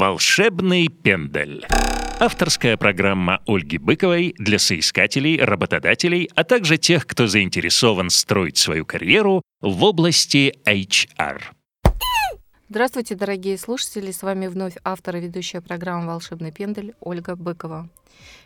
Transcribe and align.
Волшебный 0.00 0.88
пендель. 0.88 1.62
Авторская 2.18 2.78
программа 2.78 3.42
Ольги 3.46 3.76
Быковой 3.76 4.34
для 4.38 4.58
соискателей, 4.58 5.38
работодателей, 5.38 6.30
а 6.34 6.42
также 6.42 6.78
тех, 6.78 7.06
кто 7.06 7.26
заинтересован 7.26 8.08
строить 8.08 8.56
свою 8.56 8.86
карьеру 8.86 9.42
в 9.60 9.84
области 9.84 10.54
HR. 10.64 11.42
Здравствуйте, 12.70 13.14
дорогие 13.14 13.58
слушатели! 13.58 14.10
С 14.10 14.22
вами 14.22 14.46
вновь 14.46 14.76
автор 14.84 15.16
и 15.16 15.20
ведущая 15.20 15.60
программы 15.60 16.06
«Волшебный 16.06 16.50
пендель» 16.50 16.94
Ольга 17.00 17.36
Быкова. 17.36 17.90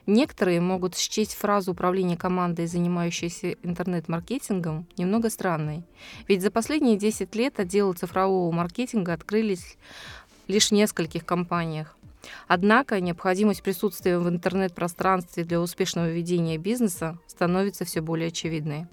Некоторые 0.07 0.61
могут 0.61 0.96
счесть 0.96 1.34
фразу 1.34 1.73
управления 1.73 2.16
командой, 2.16 2.66
занимающейся 2.66 3.52
интернет-маркетингом, 3.62 4.86
немного 4.98 5.30
странной. 5.30 5.82
Ведь 6.29 6.43
за 6.43 6.50
последние 6.50 6.96
10 6.96 7.34
лет 7.34 7.59
отделы 7.59 7.95
цифрового 7.95 8.50
маркетинга 8.52 9.14
открылись 9.14 9.79
лишь 10.47 10.69
в 10.69 10.73
нескольких 10.73 11.25
компаниях. 11.25 11.97
Однако 12.49 13.01
необходимость 13.01 13.62
присутствия 13.62 14.19
в 14.19 14.29
интернет-пространстве 14.29 15.45
для 15.45 15.61
успешного 15.61 16.11
ведения 16.11 16.59
бизнеса 16.59 17.19
становится 17.27 17.85
все 17.85 18.01
более 18.01 18.29
очевидной. 18.29 18.87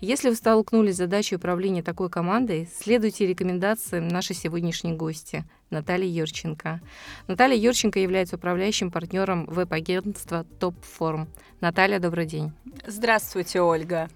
Если 0.00 0.28
вы 0.28 0.36
столкнулись 0.36 0.94
с 0.94 0.98
задачей 0.98 1.36
управления 1.36 1.82
такой 1.82 2.08
командой, 2.10 2.68
следуйте 2.78 3.26
рекомендациям 3.26 4.08
нашей 4.08 4.36
сегодняшней 4.36 4.92
гости 4.92 5.44
Натальи 5.70 6.06
Юрченко. 6.06 6.80
Наталья 7.26 7.56
Юрченко 7.56 7.98
является 7.98 8.36
управляющим 8.36 8.90
партнером 8.90 9.46
веб-агентства 9.46 10.44
Топформ. 10.60 11.28
Наталья, 11.60 11.98
добрый 11.98 12.26
день. 12.26 12.52
Здравствуйте, 12.86 13.60
Ольга. 13.60 14.08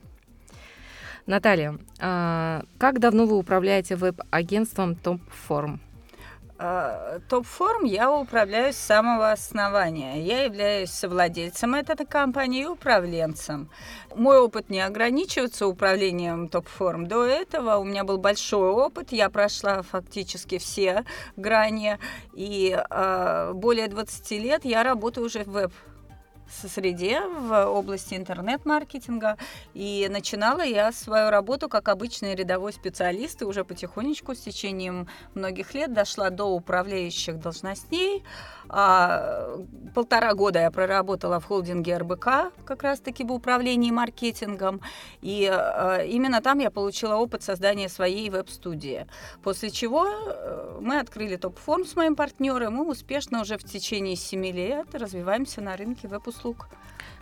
Наталья, 1.27 1.79
а 1.99 2.63
как 2.79 3.01
давно 3.01 3.27
вы 3.27 3.37
управляете 3.37 3.97
веб-агентством 3.97 4.95
Топформ? 4.95 5.81
Э, 6.63 7.21
топ-форм 7.31 7.85
я 7.85 8.13
управляю 8.13 8.75
с 8.75 8.77
самого 8.77 9.33
основания. 9.33 10.23
Я 10.23 10.45
являюсь 10.45 10.91
совладельцем 10.91 11.75
этой 11.75 12.05
компании 12.05 12.65
и 12.65 12.67
управленцем. 12.67 13.71
Мой 14.15 14.39
опыт 14.39 14.69
не 14.69 14.81
ограничивается 14.81 15.67
управлением 15.67 16.49
топ-форм. 16.49 17.07
До 17.07 17.25
этого 17.25 17.77
у 17.77 17.85
меня 17.85 18.05
был 18.05 18.19
большой 18.19 18.69
опыт. 18.69 19.11
Я 19.11 19.31
прошла 19.31 19.81
фактически 19.81 20.59
все 20.59 21.07
грани. 21.37 21.99
И 22.35 22.79
э, 22.79 23.53
более 23.55 23.89
20 23.89 24.31
лет 24.33 24.67
я 24.67 24.83
работаю 24.83 25.27
уже 25.27 25.45
в 25.45 25.53
веб 25.53 25.73
среде 26.51 27.21
в 27.21 27.67
области 27.67 28.15
интернет-маркетинга. 28.15 29.37
И 29.75 30.09
начинала 30.11 30.63
я 30.63 30.93
свою 30.93 31.31
работу 31.31 31.69
как 31.69 31.89
обычный 31.89 32.35
рядовой 32.35 32.73
специалист, 32.73 33.41
и 33.43 33.45
уже 33.45 33.65
потихонечку 33.65 34.35
с 34.35 34.41
течением 34.41 35.09
многих 35.35 35.75
лет 35.75 35.93
дошла 35.93 36.31
до 36.31 36.45
управляющих 36.45 37.39
должностей. 37.39 38.25
А, 38.73 39.59
полтора 39.95 40.33
года 40.35 40.61
я 40.61 40.71
проработала 40.71 41.41
в 41.41 41.45
холдинге 41.45 41.97
РБК, 41.99 42.53
как 42.65 42.85
раз-таки 42.85 43.25
в 43.25 43.33
управлении 43.33 43.91
маркетингом. 43.91 44.81
И 45.23 45.49
а, 45.51 46.05
именно 46.05 46.41
там 46.41 46.61
я 46.61 46.71
получила 46.71 47.17
опыт 47.17 47.43
создания 47.43 47.89
своей 47.89 48.31
веб-студии. 48.31 49.09
После 49.43 49.71
чего 49.71 50.07
э, 50.07 50.79
мы 50.81 51.01
открыли 51.01 51.37
топ-форм 51.37 51.85
с 51.85 51.97
моим 51.97 52.15
партнером, 52.15 52.81
и 52.83 52.87
успешно 52.87 53.41
уже 53.41 53.59
в 53.59 53.65
течение 53.65 54.15
семи 54.15 54.53
лет 54.53 54.95
развиваемся 54.95 55.61
на 55.61 55.77
рынке 55.77 56.07
веб-услуг. 56.07 56.69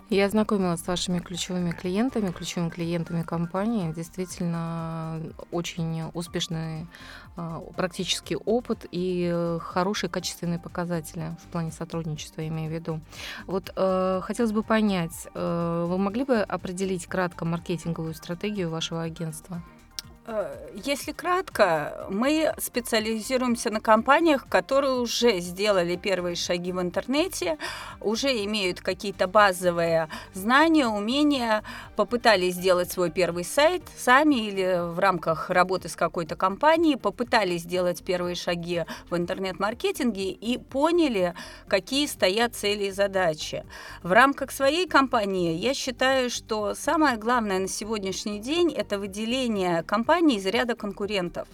Я 0.09 0.25
ознакомилась 0.25 0.81
с 0.81 0.87
вашими 0.87 1.19
ключевыми 1.19 1.69
клиентами, 1.69 2.31
ключевыми 2.31 2.71
клиентами 2.71 3.21
компании. 3.21 3.93
Действительно, 3.93 5.21
очень 5.51 6.01
успешный 6.15 6.87
а, 7.35 7.59
практический 7.77 8.35
опыт 8.35 8.87
и 8.91 9.57
хорошие 9.61 10.09
качественные 10.09 10.57
показатели 10.57 11.37
в 11.43 11.51
плане 11.51 11.71
сотрудничества, 11.71 12.47
имею 12.47 12.71
в 12.71 12.73
виду. 12.73 13.01
Вот 13.45 13.71
э, 13.75 14.21
хотелось 14.23 14.51
бы 14.51 14.63
понять, 14.63 15.27
э, 15.35 15.85
вы 15.87 15.97
могли 15.99 16.23
бы 16.23 16.39
определить 16.39 17.05
кратко 17.05 17.45
маркетинговую 17.45 18.15
стратегию 18.15 18.71
вашего 18.71 19.03
агентства? 19.03 19.61
Э, 20.31 20.55
если 20.85 21.11
кратко, 21.11 22.05
мы 22.09 22.53
специализируемся 22.59 23.71
на 23.71 23.81
компаниях, 23.81 24.47
которые 24.47 24.93
уже 24.93 25.39
сделали 25.39 25.95
первые 25.95 26.35
шаги 26.35 26.71
в 26.71 26.79
интернете, 26.79 27.57
уже 27.99 28.29
имеют 28.45 28.79
какие-то 28.79 29.27
базовые 29.27 30.07
знания, 30.33 30.87
умения, 30.87 31.63
попытались 31.95 32.53
сделать 32.53 32.91
свой 32.91 33.09
первый 33.09 33.43
сайт 33.43 33.81
сами 33.97 34.35
или 34.35 34.93
в 34.93 34.99
рамках 34.99 35.49
работы 35.49 35.89
с 35.89 35.95
какой-то 35.95 36.35
компанией, 36.35 36.95
попытались 36.95 37.63
сделать 37.63 38.03
первые 38.03 38.35
шаги 38.35 38.85
в 39.09 39.17
интернет-маркетинге 39.17 40.29
и 40.29 40.59
поняли, 40.59 41.33
какие 41.67 42.05
стоят 42.05 42.55
цели 42.55 42.85
и 42.85 42.91
задачи. 42.91 43.65
В 44.03 44.11
рамках 44.11 44.51
своей 44.51 44.87
компании 44.87 45.55
я 45.55 45.73
считаю, 45.73 46.29
что 46.29 46.75
самое 46.75 47.17
главное 47.17 47.57
на 47.57 47.67
сегодняшний 47.67 48.39
день 48.39 48.71
это 48.71 48.99
выделение 48.99 49.81
компании 49.81 50.18
компаний 50.19 50.37
из 50.37 50.45
ряда 50.45 50.75
конкурентов. 50.75 51.47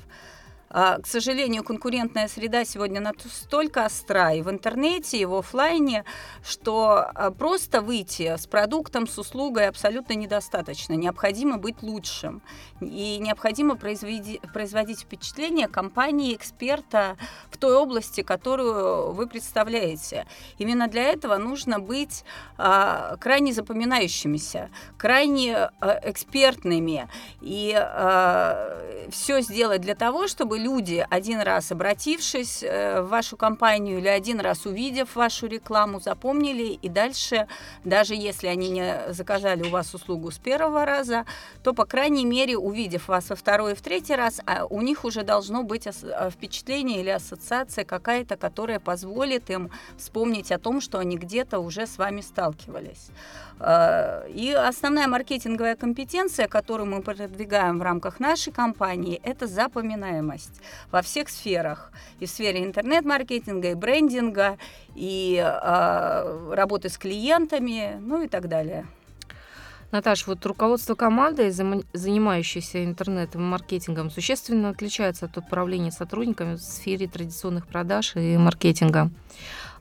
А, 0.78 1.00
к 1.00 1.08
сожалению, 1.08 1.64
конкурентная 1.64 2.28
среда 2.28 2.66
сегодня 2.66 3.00
настолько 3.00 3.86
остра 3.86 4.34
и 4.34 4.42
в 4.42 4.50
интернете, 4.50 5.18
и 5.18 5.24
в 5.24 5.34
офлайне, 5.34 6.04
что 6.44 7.10
а, 7.16 7.32
просто 7.32 7.80
выйти 7.80 8.36
с 8.36 8.46
продуктом, 8.46 9.08
с 9.08 9.18
услугой 9.18 9.70
абсолютно 9.70 10.16
недостаточно. 10.16 10.92
Необходимо 10.92 11.58
быть 11.58 11.82
лучшим. 11.82 12.42
И 12.82 13.20
необходимо 13.22 13.78
произведи, 13.78 14.42
производить 14.54 15.00
впечатление 15.00 15.70
компании, 15.70 16.36
эксперта 16.36 17.16
в 17.50 17.58
той 17.58 17.74
области, 17.74 18.20
которую 18.20 19.14
вы 19.14 19.28
представляете. 19.28 20.28
Именно 20.58 20.90
для 20.90 21.04
этого 21.04 21.38
нужно 21.38 21.80
быть 21.80 22.26
а, 22.58 23.16
крайне 23.22 23.54
запоминающимися, 23.54 24.70
крайне 24.98 25.56
а, 25.56 25.72
экспертными 26.04 27.08
и 27.40 27.74
а, 27.78 29.08
все 29.10 29.40
сделать 29.40 29.80
для 29.80 29.96
того, 29.96 30.28
чтобы 30.28 30.65
люди, 30.66 31.06
один 31.10 31.42
раз 31.42 31.72
обратившись 31.72 32.64
э, 32.64 33.02
в 33.02 33.10
вашу 33.10 33.38
компанию 33.38 34.00
или 34.00 34.08
один 34.08 34.40
раз 34.40 34.66
увидев 34.66 35.16
вашу 35.16 35.48
рекламу, 35.48 36.00
запомнили 36.00 36.80
и 36.86 36.90
дальше, 36.90 37.48
даже 37.84 38.16
если 38.16 38.48
они 38.48 38.70
не 38.70 39.14
заказали 39.14 39.64
у 39.64 39.70
вас 39.70 39.94
услугу 39.94 40.32
с 40.32 40.40
первого 40.40 40.86
раза, 40.86 41.26
то, 41.64 41.74
по 41.74 41.86
крайней 41.86 42.26
мере, 42.26 42.58
увидев 42.58 43.08
вас 43.08 43.30
во 43.30 43.36
второй 43.36 43.74
и 43.74 43.76
в 43.76 43.82
третий 43.82 44.16
раз, 44.16 44.42
а 44.46 44.66
у 44.66 44.82
них 44.82 45.06
уже 45.06 45.24
должно 45.24 45.64
быть 45.64 45.88
э, 45.88 46.30
впечатление 46.32 47.02
или 47.02 47.12
ассоциация 47.12 47.86
какая-то, 47.86 48.36
которая 48.36 48.80
позволит 48.80 49.50
им 49.50 49.70
вспомнить 49.98 50.52
о 50.52 50.58
том, 50.58 50.82
что 50.82 50.98
они 50.98 51.18
где-то 51.18 51.60
уже 51.60 51.86
с 51.86 51.98
вами 51.98 52.22
сталкивались. 52.22 53.12
Э, 53.60 54.28
и 54.30 54.52
основная 54.52 55.08
маркетинговая 55.08 55.76
компетенция, 55.76 56.48
которую 56.48 56.90
мы 56.90 57.02
продвигаем 57.02 57.80
в 57.80 57.82
рамках 57.82 58.20
нашей 58.20 58.52
компании, 58.52 59.20
это 59.24 59.48
запоминаемость 59.48 60.62
во 60.92 61.02
всех 61.02 61.30
сферах. 61.30 61.92
И 62.20 62.26
в 62.26 62.30
сфере 62.30 62.64
интернет-маркетинга, 62.64 63.72
и 63.72 63.76
брендинга, 63.76 64.58
и 64.96 65.42
э, 65.44 66.54
работы 66.54 66.90
с 66.90 66.98
клиентами, 66.98 67.98
ну 68.02 68.24
и 68.24 68.28
так 68.28 68.48
далее. 68.48 68.86
Наташа, 69.92 70.26
вот 70.28 70.46
руководство 70.46 70.96
командой, 70.96 71.52
занимающейся 71.52 72.84
интернет-маркетингом, 72.84 74.10
существенно 74.10 74.70
отличается 74.70 75.26
от 75.28 75.38
управления 75.38 75.92
сотрудниками 75.92 76.56
в 76.56 76.62
сфере 76.62 77.08
традиционных 77.08 77.68
продаж 77.68 78.16
и 78.16 78.36
маркетинга. 78.36 79.10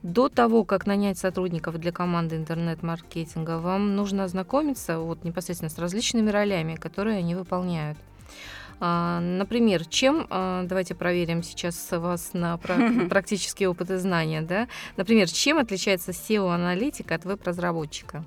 До 0.04 0.28
того, 0.28 0.65
как 0.65 0.87
нанять 0.87 1.16
сотрудников 1.16 1.78
для 1.78 1.91
команды 1.91 2.37
интернет-маркетинга, 2.37 3.59
вам 3.59 3.97
нужно 3.97 4.25
ознакомиться 4.25 4.98
вот 4.98 5.25
непосредственно 5.25 5.70
с 5.70 5.78
различными 5.78 6.28
ролями, 6.28 6.75
которые 6.75 7.16
они 7.16 7.34
выполняют. 7.34 7.97
А, 8.81 9.20
например, 9.20 9.87
чем, 9.87 10.26
а, 10.28 10.64
давайте 10.64 10.94
проверим 10.94 11.43
сейчас 11.43 11.91
вас 11.91 12.34
на 12.34 12.59
практические 13.09 13.70
опыты 13.70 13.97
знания, 13.97 14.43
да? 14.43 14.69
Например, 14.98 15.26
чем 15.26 15.56
отличается 15.56 16.11
SEO-аналитик 16.11 17.11
от 17.11 17.25
веб-разработчика? 17.25 18.25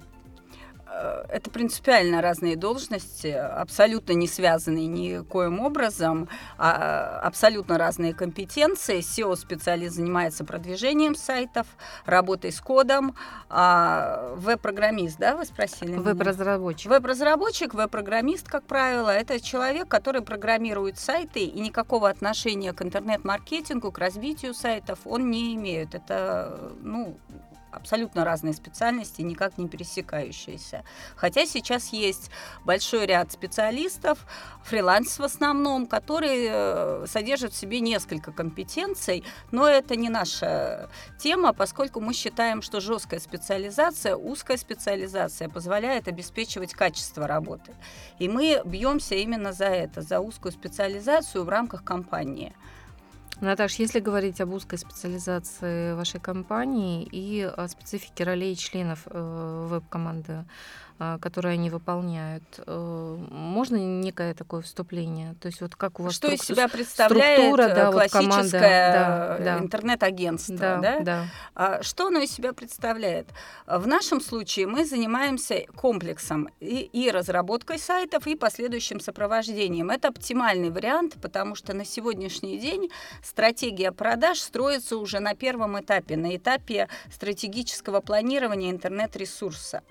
Э, 0.97 1.25
это 1.29 1.49
принципиально 1.49 2.21
разные 2.21 2.55
должности, 2.55 3.27
абсолютно 3.27 4.13
не 4.13 4.27
связанные 4.27 4.87
никоим 4.87 5.59
образом, 5.59 6.27
а 6.57 7.19
абсолютно 7.23 7.77
разные 7.77 8.13
компетенции. 8.13 8.99
SEO-специалист 8.99 9.95
занимается 9.95 10.43
продвижением 10.43 11.15
сайтов, 11.15 11.67
работой 12.05 12.51
с 12.51 12.59
кодом, 12.59 13.15
а 13.49 14.33
веб-программист, 14.35 15.17
да, 15.19 15.35
вы 15.35 15.45
спросили? 15.45 15.93
Веб-разработчик. 15.93 16.89
Веб-разработчик, 16.89 17.73
веб-программист, 17.73 18.47
как 18.47 18.63
правило, 18.63 19.09
это 19.09 19.39
человек, 19.39 19.87
который 19.87 20.21
программирует 20.21 20.97
сайты 20.97 21.41
и 21.41 21.59
никакого 21.59 22.09
отношения 22.09 22.73
к 22.73 22.81
интернет-маркетингу, 22.81 23.91
к 23.91 23.97
развитию 23.97 24.53
сайтов 24.53 24.99
он 25.05 25.29
не 25.29 25.55
имеет. 25.55 25.93
Это, 25.93 26.59
ну, 26.81 27.17
абсолютно 27.77 28.25
разные 28.25 28.53
специальности, 28.53 29.21
никак 29.21 29.57
не 29.57 29.67
пересекающиеся. 29.67 30.83
Хотя 31.15 31.45
сейчас 31.45 31.93
есть 31.93 32.29
большой 32.65 33.05
ряд 33.05 33.31
специалистов, 33.31 34.25
фриланс 34.63 35.17
в 35.17 35.23
основном, 35.23 35.87
которые 35.87 36.49
э, 36.51 37.05
содержат 37.07 37.53
в 37.53 37.55
себе 37.55 37.79
несколько 37.79 38.31
компетенций, 38.31 39.23
но 39.51 39.67
это 39.67 39.95
не 39.95 40.09
наша 40.09 40.89
тема, 41.17 41.53
поскольку 41.53 42.01
мы 42.01 42.13
считаем, 42.13 42.61
что 42.61 42.81
жесткая 42.81 43.19
специализация, 43.19 44.15
узкая 44.15 44.57
специализация 44.57 45.47
позволяет 45.49 46.07
обеспечивать 46.07 46.73
качество 46.73 47.27
работы. 47.27 47.73
И 48.19 48.27
мы 48.27 48.61
бьемся 48.65 49.15
именно 49.15 49.53
за 49.53 49.65
это, 49.65 50.01
за 50.01 50.19
узкую 50.19 50.51
специализацию 50.51 51.45
в 51.45 51.49
рамках 51.49 51.83
компании. 51.83 52.53
Наташ, 53.39 53.75
если 53.75 53.99
говорить 53.99 54.41
об 54.41 54.51
узкой 54.51 54.79
специализации 54.79 55.93
вашей 55.93 56.19
компании 56.19 57.03
и 57.03 57.43
о 57.43 57.67
специфике 57.67 58.23
ролей 58.23 58.55
членов 58.55 59.03
э, 59.05 59.67
веб-команды, 59.69 60.45
которые 61.19 61.53
они 61.53 61.69
выполняют. 61.69 62.43
Э, 62.65 63.17
можно 63.29 63.75
некое 63.75 64.33
такое 64.33 64.61
вступление? 64.61 65.35
То 65.39 65.47
есть 65.47 65.61
вот 65.61 65.75
как 65.75 65.99
у 65.99 66.03
вас 66.03 66.15
что 66.15 66.27
из 66.27 66.41
себя 66.41 66.67
представляет 66.67 67.39
структура, 67.39 67.67
да, 67.75 67.91
классическое 67.91 69.31
вот 69.33 69.43
да, 69.43 69.57
интернет-агентство, 69.59 70.57
да, 70.57 70.77
да? 70.81 70.99
Да. 70.99 71.25
А, 71.55 71.83
что 71.83 72.07
оно 72.07 72.19
из 72.19 72.31
себя 72.31 72.53
представляет? 72.53 73.27
В 73.67 73.85
нашем 73.87 74.21
случае 74.21 74.67
мы 74.67 74.85
занимаемся 74.85 75.65
комплексом 75.75 76.49
и, 76.59 76.89
и 76.91 77.11
разработкой 77.11 77.77
сайтов, 77.79 78.25
и 78.27 78.35
последующим 78.35 78.99
сопровождением. 78.99 79.91
Это 79.91 80.07
оптимальный 80.07 80.71
вариант, 80.71 81.17
потому 81.21 81.55
что 81.55 81.73
на 81.73 81.85
сегодняшний 81.85 82.57
день 82.57 82.89
стратегия 83.23 83.91
продаж 83.91 84.39
строится 84.39 84.97
уже 84.97 85.19
на 85.19 85.35
первом 85.35 85.79
этапе, 85.79 86.17
на 86.17 86.35
этапе 86.35 86.87
стратегического 87.11 88.01
планирования 88.01 88.71
интернет-ресурса. 88.71 89.83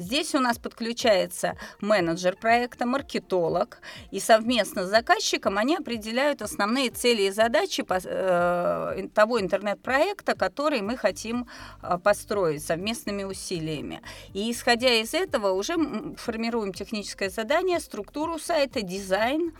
Здесь 0.00 0.34
у 0.34 0.38
нас 0.40 0.58
подключается 0.58 1.58
менеджер 1.82 2.34
проекта, 2.34 2.86
маркетолог, 2.86 3.82
и 4.10 4.18
совместно 4.18 4.86
с 4.86 4.88
заказчиком 4.88 5.58
они 5.58 5.76
определяют 5.76 6.40
основные 6.40 6.88
цели 6.88 7.24
и 7.24 7.30
задачи 7.30 7.84
э, 7.86 9.08
того 9.14 9.40
интернет-проекта, 9.42 10.34
который 10.34 10.80
мы 10.80 10.96
хотим 10.96 11.46
э, 11.82 11.98
построить 12.02 12.64
совместными 12.64 13.24
усилиями. 13.24 14.00
И 14.32 14.50
исходя 14.50 14.90
из 14.90 15.12
этого 15.12 15.52
уже 15.52 15.76
формируем 16.16 16.72
техническое 16.72 17.28
задание, 17.28 17.78
структуру 17.78 18.38
сайта, 18.38 18.80
дизайн, 18.80 19.52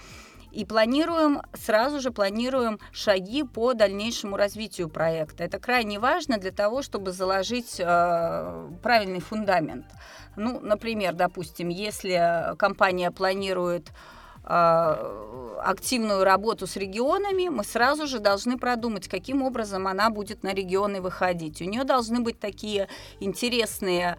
и 0.53 0.65
планируем, 0.65 1.43
сразу 1.55 2.01
же 2.01 2.11
планируем 2.11 2.79
шаги 2.93 3.43
по 3.43 3.75
дальнейшему 3.75 4.37
развитию 4.37 4.89
проекта. 4.89 5.45
Это 5.45 5.59
крайне 5.59 5.99
важно 5.99 6.39
для 6.39 6.51
того, 6.51 6.83
чтобы 6.83 7.13
заложить 7.13 7.79
э, 7.79 8.69
правильный 8.83 9.21
фундамент. 9.21 9.87
Ну, 10.37 10.61
например, 10.61 11.15
допустим, 11.15 11.69
если 11.69 12.57
компания 12.57 13.11
планирует 13.11 13.89
э, 14.45 15.61
активную 15.63 16.25
работу 16.25 16.67
с 16.67 16.77
регионами, 16.77 17.49
мы 17.49 17.65
сразу 17.65 18.07
же 18.07 18.19
должны 18.19 18.59
продумать, 18.59 19.09
каким 19.09 19.43
образом 19.43 19.87
она 19.87 20.11
будет 20.11 20.43
на 20.43 20.53
регионы 20.53 21.01
выходить. 21.01 21.61
У 21.61 21.65
нее 21.65 21.85
должны 21.85 22.21
быть 22.21 22.41
такие 22.41 22.89
интересные 23.21 24.17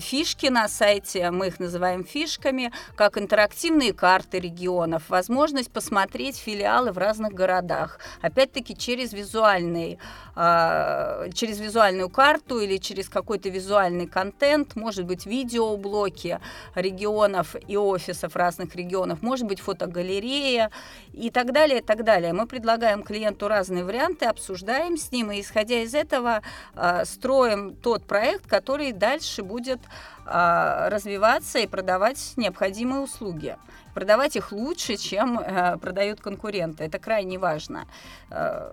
фишки 0.00 0.46
на 0.46 0.68
сайте, 0.68 1.30
мы 1.30 1.48
их 1.48 1.60
называем 1.60 2.04
фишками, 2.04 2.72
как 2.96 3.18
интерактивные 3.18 3.92
карты 3.92 4.40
регионов, 4.40 5.08
возможность 5.08 5.70
посмотреть 5.70 6.36
филиалы 6.36 6.92
в 6.92 6.98
разных 6.98 7.32
городах, 7.32 7.98
опять-таки 8.22 8.76
через 8.76 9.12
визуальный, 9.12 9.98
а, 10.36 11.28
через 11.34 11.60
визуальную 11.60 12.08
карту 12.08 12.60
или 12.60 12.78
через 12.78 13.08
какой-то 13.08 13.48
визуальный 13.48 14.06
контент, 14.06 14.74
может 14.74 15.04
быть 15.04 15.26
видеоблоки 15.26 16.40
регионов 16.74 17.54
и 17.68 17.76
офисов 17.76 18.36
разных 18.36 18.74
регионов, 18.74 19.22
может 19.22 19.46
быть 19.46 19.60
фотогалерея 19.60 20.70
и 21.12 21.30
так 21.30 21.52
далее, 21.52 21.78
и 21.78 21.82
так 21.82 22.04
далее. 22.04 22.32
Мы 22.32 22.46
предлагаем 22.46 23.02
клиенту 23.02 23.48
разные 23.48 23.84
варианты, 23.84 24.26
обсуждаем 24.26 24.96
с 24.96 25.12
ним, 25.12 25.30
и 25.30 25.40
исходя 25.40 25.82
из 25.82 25.94
этого 25.94 26.42
а, 26.74 27.04
строим 27.04 27.74
тот 27.76 28.06
проект, 28.06 28.46
который 28.46 28.92
дальше 28.92 29.42
будет 29.42 29.73
будет 29.74 29.88
а, 30.26 30.88
развиваться 30.90 31.58
и 31.58 31.66
продавать 31.66 32.34
необходимые 32.36 33.02
услуги. 33.02 33.56
Продавать 33.94 34.36
их 34.36 34.50
лучше, 34.50 34.96
чем 34.96 35.38
э, 35.38 35.76
продают 35.76 36.20
конкуренты. 36.20 36.82
Это 36.82 36.98
крайне 36.98 37.38
важно. 37.38 37.86
Э, 38.28 38.68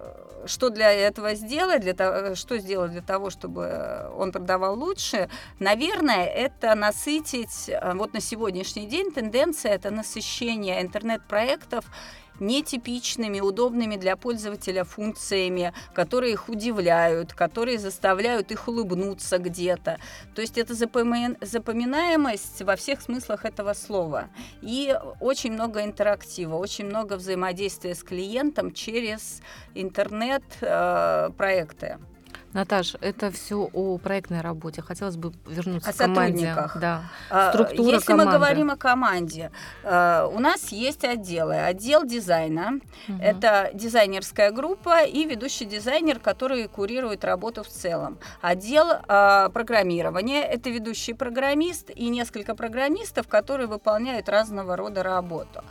что 0.47 0.71
для 0.71 0.91
этого 0.91 1.35
сделать? 1.35 1.81
Для 1.81 1.93
того, 1.93 2.33
что 2.33 2.57
сделать 2.57 2.91
для 2.91 3.03
того, 3.03 3.29
чтобы 3.29 4.09
он 4.17 4.31
продавал 4.31 4.79
лучше? 4.79 5.29
Наверное, 5.59 6.25
это 6.25 6.73
насытить... 6.73 7.69
Э, 7.69 7.93
вот 7.93 8.13
на 8.13 8.19
сегодняшний 8.19 8.87
день 8.87 9.11
тенденция– 9.11 9.73
это 9.75 9.91
насыщение 9.91 10.81
интернет-проектов 10.81 11.85
нетипичными, 12.41 13.39
удобными 13.39 13.95
для 13.95 14.17
пользователя 14.17 14.83
функциями, 14.83 15.71
которые 15.93 16.33
их 16.33 16.49
удивляют, 16.49 17.33
которые 17.33 17.79
заставляют 17.79 18.51
их 18.51 18.67
улыбнуться 18.67 19.37
где-то. 19.37 19.99
То 20.35 20.41
есть 20.41 20.57
это 20.57 20.73
запоминаемость 20.73 22.63
во 22.63 22.75
всех 22.75 23.01
смыслах 23.01 23.45
этого 23.45 23.73
слова. 23.73 24.27
И 24.61 24.93
очень 25.21 25.53
много 25.53 25.81
интерактива, 25.83 26.55
очень 26.55 26.87
много 26.87 27.13
взаимодействия 27.13 27.95
с 27.95 28.03
клиентом 28.03 28.73
через 28.73 29.41
интернет-проекты. 29.75 31.99
Наташ, 32.53 32.95
это 32.99 33.31
все 33.31 33.69
о 33.71 33.97
проектной 33.97 34.41
работе. 34.41 34.81
Хотелось 34.81 35.15
бы 35.15 35.31
вернуться 35.47 35.91
о 35.91 35.93
к 35.93 35.97
команде. 35.97 36.47
сотрудниках. 36.47 36.77
Да. 36.79 37.03
А, 37.29 37.49
Структура 37.49 37.95
Если 37.95 38.07
команды. 38.07 38.31
мы 38.31 38.37
говорим 38.37 38.71
о 38.71 38.75
команде, 38.75 39.51
э, 39.83 40.29
у 40.33 40.39
нас 40.39 40.69
есть 40.69 41.05
отделы. 41.05 41.55
Отдел 41.55 42.05
дизайна, 42.05 42.79
угу. 43.07 43.17
это 43.21 43.69
дизайнерская 43.73 44.51
группа 44.51 45.03
и 45.03 45.25
ведущий 45.25 45.65
дизайнер, 45.65 46.19
который 46.19 46.67
курирует 46.67 47.23
работу 47.23 47.63
в 47.63 47.69
целом. 47.69 48.17
Отдел 48.41 48.87
э, 48.91 49.49
программирования, 49.53 50.43
это 50.43 50.69
ведущий 50.69 51.13
программист 51.13 51.89
и 51.95 52.09
несколько 52.09 52.53
программистов, 52.53 53.29
которые 53.29 53.67
выполняют 53.67 54.27
разного 54.27 54.75
рода 54.75 55.03
работу. 55.03 55.63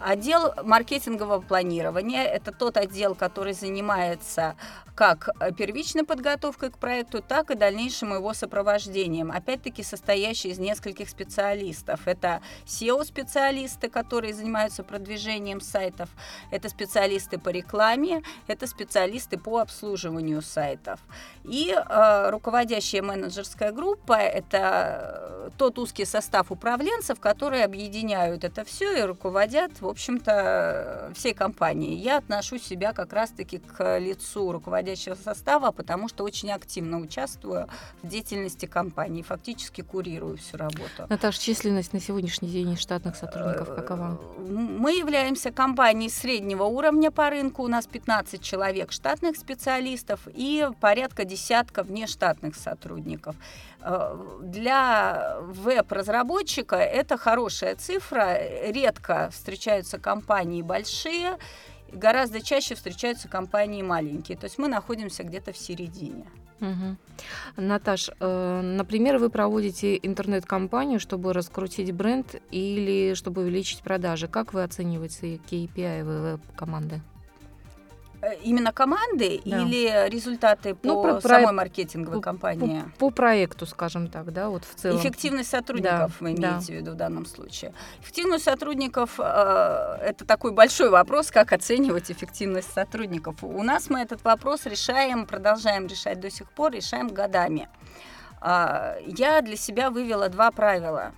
Отдел 0.00 0.52
маркетингового 0.64 1.40
планирования– 1.40 2.24
это 2.24 2.50
тот 2.50 2.76
отдел, 2.76 3.14
который 3.14 3.52
занимается 3.52 4.56
как 4.96 5.28
первичной 5.56 6.04
подготовкой 6.04 6.23
к 6.24 6.78
проекту, 6.78 7.22
так 7.22 7.50
и 7.50 7.54
дальнейшим 7.54 8.14
его 8.14 8.32
сопровождением. 8.34 9.30
Опять-таки 9.30 9.82
состоящий 9.82 10.48
из 10.50 10.58
нескольких 10.58 11.08
специалистов. 11.08 12.06
Это 12.06 12.40
SEO-специалисты, 12.66 13.88
которые 13.90 14.32
занимаются 14.32 14.82
продвижением 14.82 15.60
сайтов, 15.60 16.08
это 16.50 16.68
специалисты 16.68 17.38
по 17.38 17.50
рекламе, 17.50 18.22
это 18.46 18.66
специалисты 18.66 19.38
по 19.38 19.58
обслуживанию 19.58 20.40
сайтов. 20.42 21.00
И 21.44 21.74
э, 21.74 22.30
руководящая 22.30 23.02
менеджерская 23.02 23.72
группа– 23.72 24.12
это 24.14 25.52
тот 25.58 25.78
узкий 25.78 26.04
состав 26.04 26.50
управленцев, 26.50 27.20
которые 27.20 27.64
объединяют 27.64 28.44
это 28.44 28.64
все 28.64 28.98
и 28.98 29.02
руководят, 29.02 29.80
в 29.80 29.86
общем-то, 29.86 31.12
всей 31.14 31.34
компанией. 31.34 31.96
Я 31.96 32.18
отношу 32.18 32.58
себя 32.58 32.92
как 32.92 33.12
раз-таки 33.12 33.58
к 33.58 33.98
лицу 33.98 34.52
руководящего 34.52 35.14
состава, 35.14 35.70
потому 35.70 36.08
что 36.08 36.13
очень 36.22 36.50
активно 36.52 37.00
участвую 37.00 37.68
в 38.02 38.08
деятельности 38.08 38.66
компании, 38.66 39.22
фактически 39.22 39.80
курирую 39.80 40.36
всю 40.36 40.56
работу. 40.56 41.06
Наташа, 41.08 41.40
численность 41.40 41.92
на 41.92 42.00
сегодняшний 42.00 42.48
день 42.48 42.76
штатных 42.76 43.16
сотрудников 43.16 43.74
какова? 43.74 44.20
Мы 44.38 44.98
являемся 44.98 45.50
компанией 45.50 46.10
среднего 46.10 46.64
уровня 46.64 47.10
по 47.10 47.30
рынку, 47.30 47.62
у 47.62 47.68
нас 47.68 47.86
15 47.86 48.42
человек 48.42 48.92
штатных 48.92 49.36
специалистов 49.36 50.20
и 50.32 50.68
порядка 50.80 51.24
десятка 51.24 51.82
внештатных 51.82 52.54
сотрудников. 52.54 53.36
Э, 53.84 54.16
для 54.42 55.36
веб-разработчика 55.40 56.76
это 56.76 57.18
хорошая 57.18 57.76
цифра. 57.76 58.38
Редко 58.70 59.30
встречаются 59.32 59.98
компании 59.98 60.62
большие, 60.62 61.38
гораздо 61.94 62.40
чаще 62.40 62.74
встречаются 62.74 63.28
компании 63.28 63.82
маленькие. 63.82 64.36
То 64.36 64.44
есть 64.44 64.58
мы 64.58 64.68
находимся 64.68 65.22
где-то 65.22 65.52
в 65.52 65.56
середине. 65.56 66.26
Угу. 66.60 66.96
Наташ, 67.56 68.10
э, 68.20 68.60
например, 68.62 69.18
вы 69.18 69.28
проводите 69.28 69.98
интернет-компанию, 70.02 71.00
чтобы 71.00 71.32
раскрутить 71.32 71.92
бренд 71.92 72.36
или 72.50 73.14
чтобы 73.14 73.42
увеличить 73.42 73.82
продажи. 73.82 74.28
Как 74.28 74.54
вы 74.54 74.62
оцениваете 74.62 75.36
KPI 75.50 76.04
веб-команды? 76.04 77.00
Э, 78.24 78.36
именно 78.42 78.72
команды 78.72 79.42
да. 79.44 79.62
или 79.62 80.08
результаты 80.08 80.76
ну, 80.82 81.02
по 81.02 81.20
про, 81.20 81.28
самой 81.28 81.52
маркетинговой 81.52 82.18
по, 82.18 82.22
компании? 82.22 82.82
По, 82.98 83.08
по 83.08 83.10
проекту, 83.10 83.66
скажем 83.66 84.08
так, 84.08 84.32
да, 84.32 84.48
вот 84.48 84.64
в 84.64 84.74
целом. 84.74 84.98
Эффективность 84.98 85.50
сотрудников 85.50 86.12
да, 86.12 86.16
вы 86.20 86.30
имеете 86.30 86.42
да. 86.42 86.60
в 86.60 86.68
виду 86.68 86.90
в 86.92 86.94
данном 86.94 87.26
случае. 87.26 87.74
Эффективность 88.00 88.44
сотрудников 88.44 89.18
э, 89.18 89.98
это 90.02 90.24
такой 90.24 90.52
большой 90.52 90.88
вопрос, 90.88 91.30
как 91.30 91.52
оценивать 91.52 92.10
эффективность 92.10 92.72
сотрудников. 92.72 93.42
У 93.42 93.62
нас 93.62 93.90
мы 93.90 94.00
этот 94.00 94.24
вопрос 94.24 94.64
решаем, 94.64 95.26
продолжаем 95.26 95.86
решать 95.86 96.20
до 96.20 96.30
сих 96.30 96.50
пор, 96.50 96.72
решаем 96.72 97.08
годами. 97.08 97.68
Э, 98.40 98.96
я 99.06 99.42
для 99.42 99.56
себя 99.56 99.90
вывела 99.90 100.30
два 100.30 100.50
правила. 100.50 101.12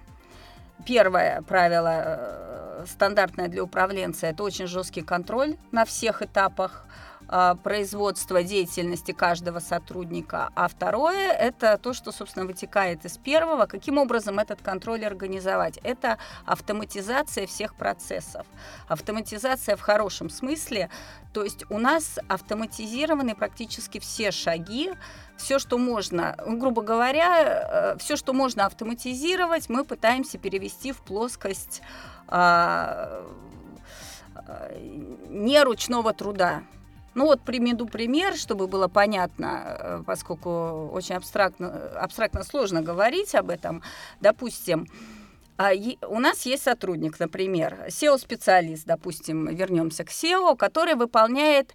Первое 0.85 1.43
правило 1.43 2.05
э, 2.19 2.85
стандартное 2.87 3.49
для 3.49 3.63
управленца– 3.63 4.27
это 4.29 4.43
очень 4.43 4.67
жесткий 4.67 5.03
контроль 5.03 5.57
на 5.73 5.85
всех 5.85 6.23
этапах 6.23 6.87
производства 7.63 8.43
деятельности 8.43 9.13
каждого 9.13 9.59
сотрудника, 9.59 10.51
а 10.55 10.69
второе– 10.69 11.33
это 11.33 11.77
то, 11.79 11.93
что, 11.93 12.13
собственно, 12.13 12.47
вытекает 12.47 13.05
из 13.05 13.19
первого. 13.19 13.67
Каким 13.67 13.99
образом 13.99 14.39
этот 14.39 14.63
контроль 14.63 15.05
организовать? 15.05 15.79
Это 15.83 16.19
автоматизация 16.45 17.47
всех 17.47 17.75
процессов. 17.75 18.47
Автоматизация 18.89 19.77
в 19.77 19.81
хорошем 19.81 20.31
смысле, 20.31 20.91
то 21.33 21.45
есть 21.45 21.65
у 21.69 21.79
нас 21.79 22.19
автоматизированы 22.29 23.35
практически 23.35 23.99
все 23.99 24.31
шаги, 24.31 24.93
все, 25.37 25.59
что 25.59 25.79
можно, 25.79 26.35
грубо 26.47 26.83
говоря, 26.83 27.95
э, 27.95 27.99
все, 27.99 28.17
что 28.17 28.33
можно 28.33 28.67
автоматизировать, 28.67 29.69
мы 29.69 29.85
пытаемся 29.85 30.39
перевести 30.39 30.93
в 30.93 31.03
плоскость 31.03 31.83
а, 32.29 33.23
а, 34.35 34.73
не 35.29 35.63
ручного 35.63 36.13
труда. 36.13 36.63
Ну 37.17 37.25
вот 37.25 37.41
приведу 37.41 37.87
пример, 37.87 38.37
чтобы 38.37 38.67
было 38.67 38.89
понятно, 38.89 39.63
э, 39.67 40.03
поскольку 40.05 40.91
очень 40.93 41.15
абстрактно, 41.15 41.89
абстрактно 41.99 42.45
сложно 42.45 42.83
говорить 42.83 43.35
об 43.35 43.49
этом. 43.49 43.83
Допустим, 44.21 44.87
а, 45.57 45.71
у 46.07 46.21
нас 46.21 46.45
есть 46.45 46.65
сотрудник, 46.65 47.19
например, 47.19 47.87
SEO-специалист, 47.89 48.85
допустим, 48.85 49.47
вернемся 49.47 50.05
к 50.05 50.11
SEO, 50.11 50.55
который 50.57 50.95
выполняет 50.95 51.75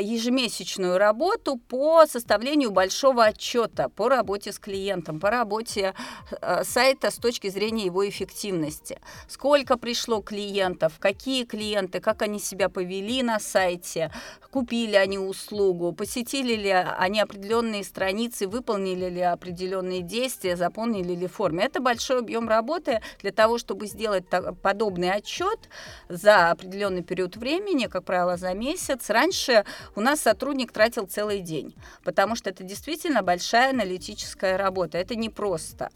ежемесячную 0.00 0.98
работу 0.98 1.56
по 1.56 2.06
составлению 2.06 2.70
большого 2.70 3.24
отчета 3.24 3.88
по 3.88 4.08
работе 4.08 4.52
с 4.52 4.58
клиентом, 4.58 5.20
по 5.20 5.30
работе 5.30 5.94
а, 6.40 6.64
сайта 6.64 7.10
с 7.10 7.16
точки 7.16 7.48
зрения 7.48 7.86
его 7.86 8.08
эффективности. 8.08 9.00
Сколько 9.28 9.76
пришло 9.76 10.22
клиентов, 10.22 10.94
какие 10.98 11.44
клиенты, 11.44 12.00
как 12.00 12.22
они 12.22 12.38
себя 12.38 12.68
повели 12.68 13.22
на 13.22 13.38
сайте, 13.38 14.10
купили 14.50 14.96
они 14.96 15.18
услугу, 15.18 15.92
посетили 15.92 16.54
ли 16.54 16.70
они 16.70 17.20
определенные 17.20 17.84
страницы, 17.84 18.46
выполнили 18.46 19.10
ли 19.10 19.20
определенные 19.20 20.00
действия, 20.02 20.56
заполнили 20.56 21.14
ли 21.14 21.26
формы. 21.26 21.62
Это 21.62 21.80
большой 21.80 22.20
объем 22.20 22.48
работы 22.48 23.02
для 23.20 23.32
того, 23.32 23.58
чтобы 23.58 23.86
сделать 23.86 24.24
подобный 24.62 25.10
отчет 25.10 25.68
за 26.08 26.50
определенный 26.50 27.02
период 27.02 27.36
времени, 27.36 27.86
как 27.86 28.04
правило, 28.04 28.36
за 28.36 28.54
месяц. 28.54 29.10
Раньше 29.10 29.64
у 29.96 30.00
нас 30.00 30.20
сотрудник 30.20 30.72
тратил 30.72 31.06
целый 31.06 31.40
день, 31.40 31.74
потому 32.02 32.36
что 32.36 32.50
это 32.50 32.64
действительно 32.64 33.22
большая 33.22 33.70
аналитическая 33.70 34.56
работа. 34.56 34.98
Это 34.98 35.14
не 35.14 35.28
просто. 35.28 35.90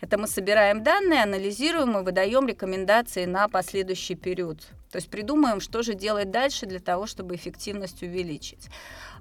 Это 0.00 0.18
мы 0.18 0.26
собираем 0.26 0.82
данные, 0.82 1.22
анализируем 1.22 1.98
и 1.98 2.02
выдаем 2.02 2.46
рекомендации 2.46 3.24
на 3.24 3.48
последующий 3.48 4.16
период. 4.16 4.60
То 4.90 4.96
есть 4.96 5.08
придумаем, 5.08 5.60
что 5.60 5.82
же 5.82 5.94
делать 5.94 6.30
дальше 6.30 6.66
для 6.66 6.78
того, 6.78 7.06
чтобы 7.06 7.34
эффективность 7.34 8.02
увеличить. 8.02 8.68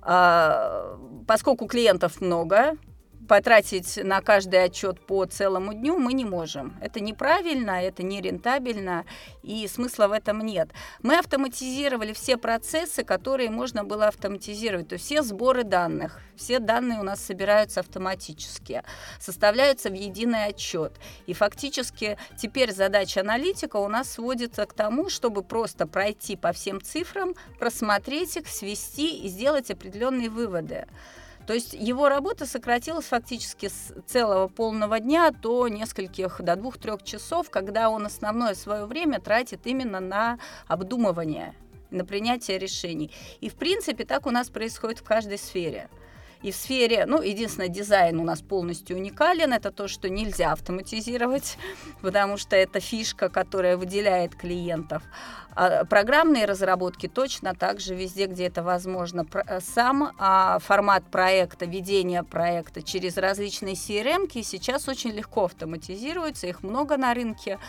А, 0.02 1.00
поскольку 1.28 1.68
клиентов 1.68 2.22
много, 2.22 2.78
потратить 3.28 3.98
на 4.04 4.22
каждый 4.22 4.64
отчет 4.64 5.00
по 5.06 5.26
целому 5.26 5.74
дню 5.74 5.98
мы 5.98 6.14
не 6.14 6.26
можем. 6.26 6.78
Это 6.82 7.00
неправильно, 7.00 7.82
это 7.82 8.04
не 8.04 8.22
рентабельно, 8.22 9.06
и 9.42 9.68
смысла 9.68 10.08
в 10.08 10.12
этом 10.12 10.42
нет. 10.42 10.70
Мы 11.02 11.18
автоматизировали 11.18 12.14
все 12.14 12.38
процессы, 12.38 13.04
которые 13.04 13.50
можно 13.50 13.84
было 13.84 14.08
автоматизировать, 14.08 14.90
то 14.90 14.94
есть 14.94 15.06
все 15.06 15.24
сборы 15.24 15.64
данных, 15.64 16.20
все 16.36 16.60
данные 16.60 17.00
у 17.00 17.04
нас 17.04 17.24
собираются 17.24 17.80
автоматически, 17.80 18.84
составляются 19.20 19.90
в 19.90 19.94
единый 19.94 20.46
отчет. 20.46 20.94
И 21.26 21.34
фактически 21.34 22.18
теперь 22.38 22.74
задача 22.74 23.22
аналитика 23.22 23.78
у 23.78 23.88
нас 23.88 24.12
сводится 24.12 24.66
к 24.66 24.74
тому, 24.74 25.10
чтобы 25.10 25.44
просто 25.44 25.88
пройти 25.88 26.36
по 26.36 26.52
всем 26.52 26.82
цифрам, 26.82 27.36
просмотреть 27.60 28.38
их, 28.38 28.48
свести 28.48 29.24
и 29.24 29.28
сделать 29.28 29.72
определенные 29.72 30.30
выводы. 30.30 30.88
То 31.46 31.54
есть 31.54 31.74
его 31.74 32.08
работа 32.10 32.46
сократилась 32.46 33.06
фактически 33.06 33.68
с 33.68 33.94
целого 34.08 34.48
полного 34.48 35.00
дня 35.00 35.32
до 35.32 35.68
нескольких, 35.68 36.42
до 36.42 36.56
двух-трех 36.56 37.04
часов, 37.04 37.50
когда 37.50 37.90
он 37.90 38.06
основное 38.06 38.54
свое 38.54 38.86
время 38.86 39.20
тратит 39.20 39.62
именно 39.66 40.00
на 40.00 40.40
обдумывание, 40.68 41.54
на 41.92 42.06
принятие 42.06 42.58
решений. 42.60 43.12
И 43.42 43.50
в 43.50 43.56
принципе 43.56 44.06
так 44.06 44.26
у 44.26 44.32
нас 44.32 44.50
происходит 44.50 45.00
в 45.00 45.04
каждой 45.04 45.38
сфере. 45.38 45.90
И 46.44 46.52
в 46.52 46.56
сфере, 46.56 47.06
ну, 47.06 47.22
единственное, 47.22 47.70
дизайн 47.70 48.20
у 48.20 48.24
нас 48.24 48.42
полностью 48.42 48.98
уникален. 48.98 49.54
Это 49.54 49.72
то, 49.72 49.88
что 49.88 50.10
нельзя 50.10 50.52
автоматизировать, 50.52 51.58
потому 52.02 52.38
что 52.38 52.56
это 52.56 52.80
фишка, 52.80 53.30
которая 53.30 53.78
выделяет 53.78 54.36
клиентов. 54.36 55.04
А 55.56 55.86
программные 55.86 56.46
разработки 56.46 57.08
точно 57.08 57.54
так 57.56 57.80
же 57.80 57.96
везде, 57.96 58.26
где 58.26 58.48
это 58.48 58.62
возможно. 58.64 59.26
Э, 59.34 59.60
сам 59.62 60.12
а, 60.18 60.60
формат 60.60 61.04
проекта, 61.10 61.66
ведение 61.66 62.24
проекта 62.24 62.82
через 62.82 63.18
различные 63.18 63.76
CRM 63.76 64.28
сейчас 64.44 64.88
очень 64.88 65.12
легко 65.12 65.46
автоматизируется, 65.46 66.48
их 66.48 66.64
много 66.64 66.98
на 66.98 67.14
рынке. 67.14 67.60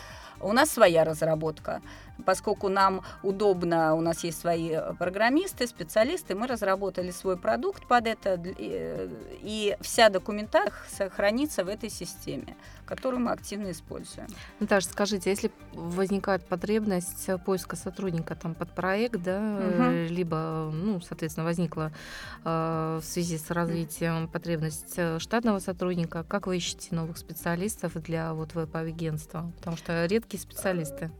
У 0.44 0.52
нас 0.52 0.70
своя 0.70 1.04
разработка. 1.04 1.80
Поскольку 2.26 2.68
нам 2.68 3.02
удобно, 3.22 3.94
у 3.94 4.00
нас 4.00 4.24
есть 4.24 4.40
свои 4.40 4.70
э, 4.72 4.94
программисты, 4.98 5.66
специалисты, 5.66 6.34
мы 6.34 6.46
разработали 6.46 7.10
свой 7.10 7.36
продукт 7.36 7.88
под 7.88 8.06
это, 8.06 8.38
э, 8.58 9.08
и 9.42 9.76
вся 9.80 10.10
документация 10.10 10.74
сохранится 10.88 11.64
в 11.64 11.68
этой 11.68 11.90
системе, 11.90 12.56
которую 12.84 13.20
мы 13.20 13.32
активно 13.32 13.70
используем. 13.70 14.28
Наташа, 14.60 14.88
скажите, 14.88 15.30
если 15.30 15.50
возникает 15.72 16.46
потребность 16.46 17.28
поиска 17.44 17.76
сотрудника 17.76 18.34
там 18.34 18.54
под 18.54 18.74
проект, 18.74 19.22
да, 19.22 19.38
угу. 19.40 20.14
либо, 20.14 20.70
ну, 20.72 21.00
соответственно, 21.00 21.44
возникла 21.44 21.92
э, 22.44 23.00
в 23.02 23.04
связи 23.04 23.38
с 23.38 23.50
развитием 23.50 24.28
потребность 24.28 24.98
штатного 25.18 25.58
сотрудника, 25.58 26.24
как 26.24 26.46
вы 26.46 26.56
ищете 26.56 26.94
новых 26.94 27.18
специалистов 27.18 27.94
для 28.02 28.34
вот 28.34 28.54
веб-агентства? 28.54 29.52
Потому 29.56 29.76
что 29.76 30.06
редкие 30.06 30.40
специалисты 30.40 31.10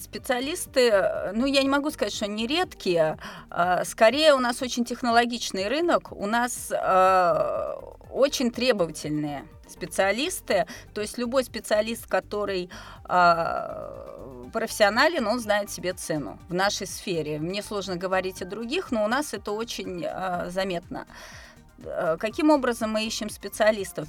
специалисты, 0.00 1.30
ну, 1.34 1.46
я 1.46 1.62
не 1.62 1.68
могу 1.68 1.90
сказать, 1.90 2.14
что 2.14 2.24
они 2.24 2.46
редкие. 2.46 3.18
А, 3.50 3.84
скорее, 3.84 4.34
у 4.34 4.38
нас 4.38 4.62
очень 4.62 4.84
технологичный 4.84 5.68
рынок, 5.68 6.12
у 6.12 6.26
нас 6.26 6.70
э, 6.70 7.74
очень 8.10 8.50
требовательные 8.50 9.44
специалисты. 9.68 10.66
То 10.94 11.00
есть 11.00 11.18
любой 11.18 11.44
специалист, 11.44 12.06
который 12.06 12.70
э, 13.08 14.50
профессионален, 14.52 15.26
он 15.26 15.40
знает 15.40 15.70
себе 15.70 15.92
цену 15.92 16.38
в 16.48 16.54
нашей 16.54 16.86
сфере. 16.86 17.38
Мне 17.38 17.62
сложно 17.62 17.96
говорить 17.96 18.40
о 18.42 18.44
других, 18.44 18.90
но 18.90 19.04
у 19.04 19.08
нас 19.08 19.34
это 19.34 19.52
очень 19.52 20.04
э, 20.04 20.50
заметно. 20.50 21.06
Э, 21.86 22.16
каким 22.18 22.50
образом 22.50 22.90
мы 22.90 23.04
ищем 23.04 23.30
специалистов? 23.30 24.08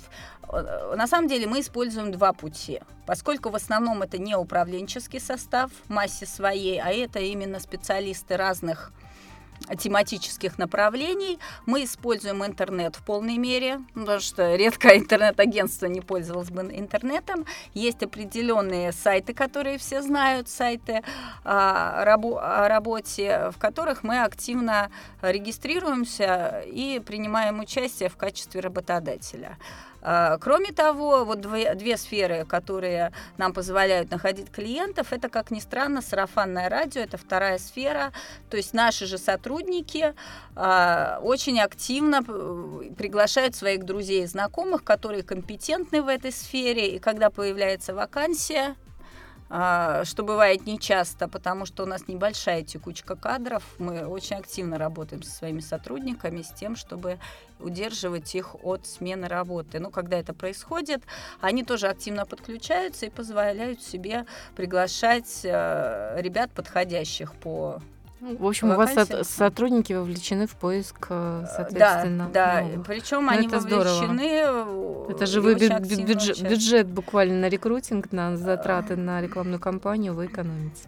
Э, 0.51 0.95
на 0.95 1.07
самом 1.07 1.27
деле 1.27 1.47
мы 1.47 1.59
используем 1.59 2.11
два 2.11 2.33
пути, 2.33 2.81
поскольку 3.05 3.49
в 3.49 3.55
основном 3.55 4.01
это 4.01 4.17
не 4.17 4.35
управленческий 4.35 5.19
состав 5.19 5.71
в 5.87 5.89
массе 5.89 6.25
своей, 6.25 6.79
а 6.79 6.91
это 6.91 7.19
именно 7.19 7.59
специалисты 7.59 8.37
разных 8.37 8.91
тематических 9.77 10.57
направлений. 10.57 11.39
Мы 11.65 11.83
используем 11.83 12.45
интернет 12.45 12.95
в 12.95 13.03
полной 13.03 13.37
мере, 13.37 13.81
потому 13.93 14.19
что 14.19 14.55
редко 14.55 14.97
интернет-агентство 14.97 15.87
не 15.87 16.01
пользовалось 16.01 16.51
бы 16.51 16.61
интернетом. 16.61 17.45
Есть 17.73 18.03
определенные 18.03 18.91
сайты, 18.91 19.33
которые 19.33 19.77
все 19.77 20.01
знают, 20.01 20.49
сайты 20.49 21.03
о, 21.43 22.03
рабо- 22.05 22.39
о 22.39 22.67
работе, 22.67 23.51
в 23.51 23.57
которых 23.57 24.03
мы 24.03 24.21
активно 24.21 24.91
регистрируемся 25.21 26.63
и 26.65 26.99
принимаем 26.99 27.59
участие 27.59 28.09
в 28.09 28.17
качестве 28.17 28.61
работодателя. 28.61 29.57
А, 30.07 30.37
кроме 30.37 30.71
того, 30.71 31.25
вот 31.25 31.41
две, 31.41 31.97
сферы, 31.97 32.45
которые 32.45 33.11
нам 33.37 33.53
позволяют 33.53 34.11
находить 34.11 34.51
клиентов, 34.51 35.11
это, 35.11 35.29
как 35.29 35.49
ни 35.49 35.59
странно, 35.59 36.03
сарафанное 36.03 36.69
радио, 36.69 37.01
это 37.01 37.17
вторая 37.17 37.57
сфера. 37.57 38.13
То 38.51 38.57
есть 38.57 38.75
наши 38.75 39.07
же 39.07 39.17
сотрудники 39.17 40.13
а, 40.55 41.19
очень 41.23 41.59
активно 41.59 42.23
э, 42.27 42.91
приглашают 42.95 43.55
своих 43.55 43.83
друзей 43.83 44.25
и 44.25 44.27
знакомых, 44.27 44.83
которые 44.83 45.23
компетентны 45.23 46.03
в 46.03 46.07
этой 46.07 46.31
сфере, 46.31 46.95
и 46.95 46.99
когда 46.99 47.31
появляется 47.31 47.95
вакансия, 47.95 48.75
что 49.47 50.23
бывает 50.23 50.65
нечасто, 50.65 51.27
потому 51.27 51.65
что 51.65 51.83
у 51.83 51.85
нас 51.85 52.07
небольшая 52.07 52.63
текучка 52.63 53.15
кадров. 53.15 53.63
Мы 53.77 54.05
очень 54.05 54.37
активно 54.37 54.77
работаем 54.77 55.21
со 55.21 55.31
своими 55.31 55.59
сотрудниками 55.59 56.41
с 56.41 56.49
тем, 56.49 56.75
чтобы 56.75 57.19
удерживать 57.59 58.33
их 58.35 58.55
от 58.63 58.85
смены 58.87 59.27
работы. 59.27 59.79
Но 59.79 59.89
когда 59.91 60.17
это 60.17 60.33
происходит, 60.33 61.03
они 61.41 61.63
тоже 61.63 61.87
активно 61.87 62.25
подключаются 62.25 63.05
и 63.05 63.09
позволяют 63.09 63.81
себе 63.81 64.25
приглашать 64.55 65.41
э, 65.43 66.17
ребят, 66.21 66.51
подходящих 66.51 67.33
по 67.35 67.79
ну, 67.79 67.94
в 68.21 68.45
общем, 68.45 68.71
у 68.71 68.75
вас 68.75 68.93
со- 68.93 69.23
сотрудники 69.23 69.93
вовлечены 69.93 70.47
в 70.47 70.55
поиск, 70.55 71.07
э, 71.09 71.45
соответственно. 71.55 72.29
Да, 72.33 72.61
да. 72.61 72.83
Причем 72.85 73.25
ну, 73.25 73.31
они 73.31 73.47
это 73.47 73.59
вовлечены. 73.59 74.43
Здорово. 74.45 75.11
Это 75.11 75.25
же 75.25 75.41
вы 75.41 75.55
бюджет, 75.55 76.41
бюджет 76.41 76.87
буквально 76.87 77.35
на 77.35 77.49
рекрутинг, 77.49 78.11
на 78.11 78.37
затраты 78.37 78.95
на 78.95 79.21
рекламную 79.21 79.59
кампанию 79.59 80.13
вы 80.13 80.27
экономите. 80.27 80.83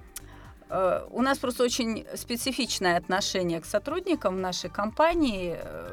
Э, 0.69 1.05
у 1.11 1.21
нас 1.21 1.37
просто 1.37 1.63
очень 1.63 2.05
специфичное 2.15 2.97
отношение 2.97 3.61
к 3.61 3.65
сотрудникам 3.65 4.35
в 4.35 4.39
нашей 4.39 4.69
компании 4.69 5.57
э, 5.59 5.89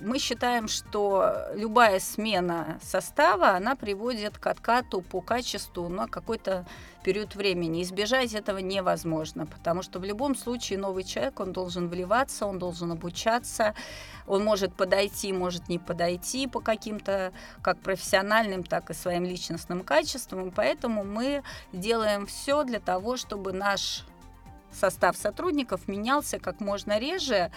мы 0.00 0.18
считаем, 0.18 0.68
что 0.68 1.48
любая 1.54 2.00
смена 2.00 2.78
состава, 2.82 3.50
она 3.50 3.76
приводит 3.76 4.38
к 4.38 4.46
откату 4.46 5.00
по 5.00 5.20
качеству 5.20 5.88
на 5.88 6.06
какой-то 6.08 6.66
период 7.02 7.34
времени. 7.34 7.82
Избежать 7.82 8.34
этого 8.34 8.58
невозможно, 8.58 9.46
потому 9.46 9.82
что 9.82 9.98
в 9.98 10.04
любом 10.04 10.34
случае 10.34 10.78
новый 10.78 11.04
человек, 11.04 11.40
он 11.40 11.52
должен 11.52 11.88
вливаться, 11.88 12.46
он 12.46 12.58
должен 12.58 12.92
обучаться, 12.92 13.74
он 14.26 14.44
может 14.44 14.74
подойти, 14.74 15.32
может 15.32 15.68
не 15.68 15.78
подойти 15.78 16.46
по 16.46 16.60
каким-то 16.60 17.32
как 17.62 17.78
профессиональным, 17.80 18.64
так 18.64 18.90
и 18.90 18.94
своим 18.94 19.24
личностным 19.24 19.82
качествам. 19.82 20.50
Поэтому 20.50 21.04
мы 21.04 21.42
делаем 21.72 22.26
все 22.26 22.64
для 22.64 22.80
того, 22.80 23.16
чтобы 23.16 23.52
наш 23.52 24.04
состав 24.72 25.16
сотрудников 25.16 25.88
менялся 25.88 26.38
как 26.38 26.60
можно 26.60 26.98
реже 26.98 27.50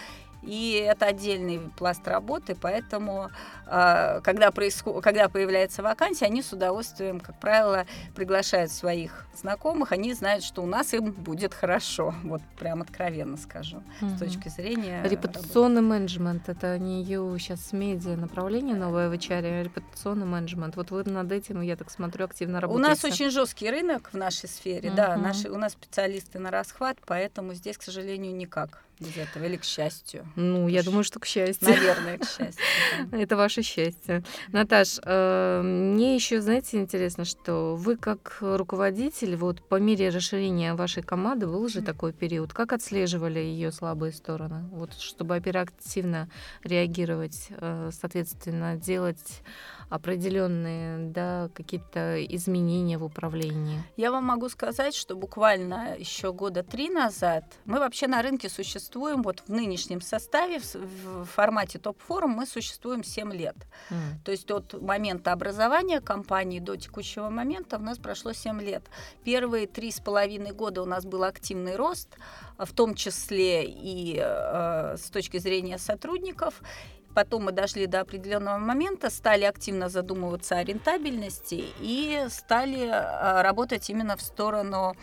и 0.46 0.74
это 0.74 1.08
отдельный 1.08 1.60
пласт 1.78 2.08
работы, 2.08 2.56
поэтому 2.60 3.30
а, 3.66 4.22
когда, 4.22 4.52
происход... 4.52 5.04
когда 5.04 5.30
появляется 5.30 5.82
вакансия, 5.82 6.26
они 6.26 6.42
с 6.42 6.52
удовольствием, 6.52 7.20
как 7.20 7.40
правило, 7.40 7.86
приглашают 8.16 8.72
своих 8.72 9.26
знакомых, 9.36 9.92
они 9.92 10.14
знают, 10.14 10.44
что 10.44 10.62
у 10.62 10.66
нас 10.66 10.94
им 10.94 11.12
будет 11.12 11.54
хорошо, 11.54 12.14
вот 12.24 12.42
прям 12.60 12.82
откровенно 12.82 13.38
скажу, 13.38 13.84
угу. 14.02 14.10
с 14.16 14.20
точки 14.20 14.50
зрения 14.50 15.02
Репутационный 15.04 15.82
работы. 15.82 16.00
менеджмент, 16.00 16.50
это 16.50 16.78
не 16.78 17.04
ее 17.04 17.36
сейчас 17.40 17.72
медиа 17.72 18.16
направление 18.16 18.76
новое 18.76 19.10
в 19.10 19.14
HR, 19.14 19.62
а 19.62 19.64
репутационный 19.64 20.26
менеджмент. 20.26 20.76
Вот 20.76 20.92
вы 20.92 21.04
над 21.06 21.32
этим, 21.32 21.62
я 21.62 21.76
так 21.76 21.90
смотрю, 21.90 22.26
активно 22.26 22.60
работаете. 22.60 22.86
У 22.86 22.90
нас 22.90 23.04
очень 23.04 23.30
жесткий 23.30 23.70
рынок 23.70 24.10
в 24.12 24.18
нашей 24.18 24.50
сфере, 24.50 24.90
угу. 24.90 24.98
да, 24.98 25.16
наши, 25.16 25.50
у 25.50 25.58
нас 25.58 25.74
специалисты 25.74 26.40
на 26.40 26.52
расхват, 26.52 26.98
поэтому 27.06 27.54
здесь, 27.54 27.78
к 27.78 27.84
сожалению, 27.84 28.36
никак 28.36 28.84
без 29.00 29.18
этого 29.18 29.46
или 29.46 29.58
к 29.58 29.64
счастью? 29.64 30.26
Ну, 30.36 30.68
я 30.68 30.84
думаю, 30.84 31.04
что 31.04 31.20
к 31.20 31.26
счастью. 31.26 31.70
Наверное, 31.70 32.18
к 32.18 32.26
счастью. 32.26 32.64
Это 33.12 33.36
ваше 33.36 33.62
счастье. 33.62 34.24
Наташ, 34.50 35.00
э, 35.04 35.62
мне 35.64 36.16
еще, 36.16 36.42
знаете, 36.42 36.78
интересно, 36.78 37.26
что 37.26 37.76
вы 37.76 37.98
как 37.98 38.38
руководитель, 38.42 39.36
вот 39.36 39.62
по 39.68 39.76
мере 39.76 40.10
расширения 40.10 40.74
вашей 40.74 41.04
команды, 41.04 41.48
был 41.48 41.68
же 41.68 41.82
такой 41.82 42.14
период, 42.14 42.54
как 42.54 42.74
отслеживали 42.74 43.40
ее 43.40 43.72
слабые 43.72 44.14
стороны? 44.14 44.68
Вот 44.72 44.94
чтобы 44.94 45.36
оперативно 45.36 46.30
реагировать, 46.64 47.48
э, 47.50 47.90
соответственно, 47.92 48.76
делать 48.76 49.42
определенные 49.90 51.10
да, 51.12 51.50
какие-то 51.54 52.24
изменения 52.26 52.98
в 52.98 53.04
управлении? 53.04 53.84
Я 53.98 54.12
вам 54.12 54.26
могу 54.26 54.50
сказать, 54.50 54.96
что 54.96 55.16
буквально 55.16 55.96
еще 55.98 56.34
года 56.34 56.64
три 56.64 56.90
назад 56.90 57.44
мы 57.66 57.80
вообще 57.80 58.08
на 58.08 58.22
рынке 58.22 58.50
существуем 58.84 59.24
вот 59.24 59.42
в 59.48 59.52
нынешнем 59.52 60.02
составе, 60.02 60.60
в 60.60 61.26
формате 61.26 61.80
топ-форум 61.80 62.32
мы 62.32 62.46
существуем 62.46 63.04
7 63.04 63.32
лет. 63.32 63.56
Mm. 63.90 63.96
То 64.26 64.32
есть 64.32 64.52
от 64.52 64.82
момента 64.82 65.32
образования 65.32 66.02
компании 66.02 66.60
до 66.60 66.76
текущего 66.76 67.30
момента 67.30 67.78
у 67.78 67.82
нас 67.82 67.98
прошло 67.98 68.34
7 68.34 68.62
лет. 68.62 68.84
Первые 69.24 69.68
три 69.68 69.90
с 69.90 70.00
половиной 70.00 70.52
года 70.52 70.82
у 70.82 70.86
нас 70.86 71.06
был 71.06 71.24
активный 71.24 71.78
рост, 71.78 72.10
в 72.58 72.74
том 72.74 72.94
числе 72.96 73.66
и 73.66 74.20
э, 74.22 74.98
с 74.98 75.10
точки 75.10 75.38
зрения 75.40 75.78
сотрудников. 75.78 76.62
Потом 77.16 77.46
мы 77.46 77.52
дошли 77.52 77.86
до 77.88 78.02
определенного 78.02 78.58
момента, 78.58 79.10
стали 79.10 79.46
активно 79.46 79.88
задумываться 79.88 80.58
о 80.58 80.64
рентабельности 80.64 81.64
и 81.80 82.26
стали 82.30 82.90
а, 82.92 83.44
работать 83.44 83.88
именно 83.92 84.16
в 84.18 84.22
сторону 84.22 84.96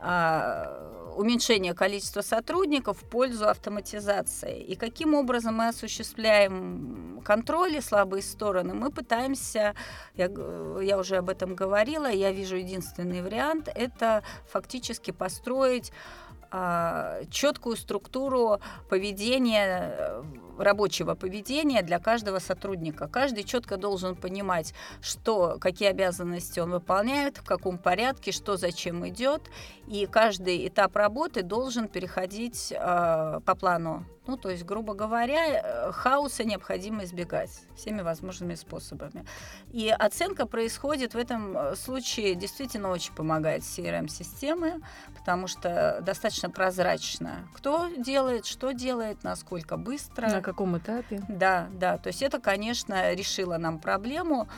а, 0.00 1.12
уменьшения 1.16 1.74
количества 1.74 2.22
сотрудников 2.22 3.02
в 3.02 3.08
пользу 3.08 3.48
автоматизации. 3.48 4.62
И 4.62 4.76
каким 4.76 5.14
образом 5.14 5.56
мы 5.56 5.68
осуществляем 5.68 7.20
контроль 7.24 7.76
и 7.76 7.80
слабые 7.80 8.22
стороны? 8.22 8.74
Мы 8.74 8.90
пытаемся, 8.90 9.74
я, 10.14 10.30
я 10.80 10.98
уже 10.98 11.16
об 11.16 11.28
этом 11.28 11.54
говорила, 11.54 12.10
я 12.10 12.32
вижу 12.32 12.56
единственный 12.56 13.22
вариант, 13.22 13.68
это 13.74 14.22
фактически 14.50 15.10
построить 15.10 15.92
четкую 17.30 17.76
структуру 17.76 18.60
поведения, 18.88 19.94
э, 19.96 20.22
рабочего 20.58 21.14
поведения 21.14 21.82
для 21.82 21.98
каждого 21.98 22.38
сотрудника. 22.38 23.08
Каждый 23.08 23.44
четко 23.44 23.76
должен 23.76 24.16
понимать, 24.16 24.74
что, 25.00 25.58
какие 25.60 25.88
обязанности 25.88 26.60
он 26.60 26.72
выполняет, 26.72 27.38
в 27.38 27.44
каком 27.44 27.78
порядке, 27.78 28.32
что 28.32 28.56
зачем 28.56 29.08
идет. 29.08 29.42
И 29.86 30.06
каждый 30.06 30.66
этап 30.66 30.96
работы 30.96 31.42
должен 31.42 31.88
переходить 31.88 32.72
э, 32.72 33.40
по 33.44 33.54
плану 33.54 34.04
ну, 34.26 34.36
то 34.36 34.50
есть, 34.50 34.64
грубо 34.64 34.94
говоря, 34.94 35.60
э, 35.60 35.92
хаоса 35.92 36.44
необходимо 36.44 37.04
избегать 37.04 37.50
всеми 37.74 38.02
возможными 38.02 38.54
способами. 38.54 39.24
И 39.72 39.88
оценка 39.88 40.46
происходит 40.46 41.14
в 41.14 41.18
этом 41.18 41.56
э, 41.56 41.76
случае, 41.76 42.34
действительно 42.34 42.90
очень 42.90 43.14
помогает 43.14 43.62
CRM-системы, 43.62 44.82
потому 45.18 45.46
что 45.46 46.00
достаточно 46.02 46.50
прозрачно, 46.50 47.48
кто 47.54 47.88
делает, 47.96 48.46
что 48.46 48.72
делает, 48.72 49.24
насколько 49.24 49.76
быстро. 49.76 50.28
На 50.28 50.42
каком 50.42 50.76
этапе. 50.76 51.22
Да, 51.28 51.68
да. 51.72 51.98
То 51.98 52.08
есть 52.08 52.22
это, 52.22 52.38
конечно, 52.38 53.14
решило 53.14 53.56
нам 53.56 53.78
проблему 53.78 54.48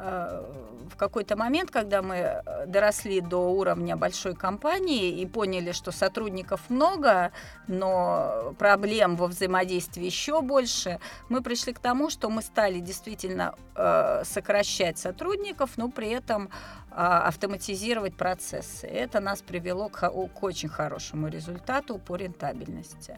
в 0.00 0.96
какой-то 0.96 1.36
момент, 1.36 1.70
когда 1.70 2.02
мы 2.02 2.16
э, 2.16 2.66
доросли 2.66 3.20
до 3.20 3.50
уровня 3.52 3.96
большой 3.96 4.34
компании 4.34 5.20
и 5.20 5.26
поняли, 5.26 5.72
что 5.72 5.92
сотрудников 5.92 6.68
много, 6.68 7.32
но 7.66 8.54
проблем 8.58 9.16
во 9.16 9.26
взаимодействии 9.26 10.04
еще 10.04 10.42
больше, 10.42 10.98
мы 11.28 11.42
пришли 11.42 11.72
к 11.72 11.78
тому, 11.78 12.10
что 12.10 12.28
мы 12.30 12.42
стали 12.42 12.80
действительно 12.80 13.54
э, 13.74 14.22
сокращать 14.24 14.98
сотрудников, 14.98 15.70
но 15.76 15.90
при 15.90 16.08
этом 16.08 16.46
э, 16.46 16.94
автоматизировать 16.94 18.16
процессы. 18.16 18.86
Это 18.86 19.20
нас 19.20 19.42
привело 19.42 19.88
к, 19.88 20.00
к 20.00 20.42
очень 20.42 20.68
хорошему 20.68 21.28
результату 21.28 21.98
по 21.98 22.16
рентабельности. 22.16 23.16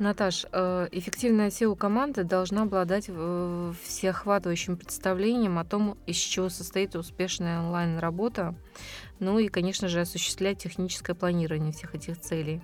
Наташ, 0.00 0.44
э, 0.50 0.88
эффективная 0.90 1.50
SEO 1.50 1.76
команда 1.76 2.24
должна 2.24 2.62
обладать 2.62 3.04
э, 3.08 3.72
всеохватывающим 3.84 4.76
представлением 4.76 5.56
о 5.56 5.64
том, 5.64 5.96
из 6.06 6.16
чего 6.16 6.48
состоит 6.48 6.96
успешная 6.96 7.60
онлайн-работа, 7.60 8.56
ну 9.20 9.38
и, 9.38 9.46
конечно 9.46 9.86
же, 9.86 10.00
осуществлять 10.00 10.58
техническое 10.58 11.14
планирование 11.14 11.72
всех 11.72 11.94
этих 11.94 12.20
целей. 12.20 12.60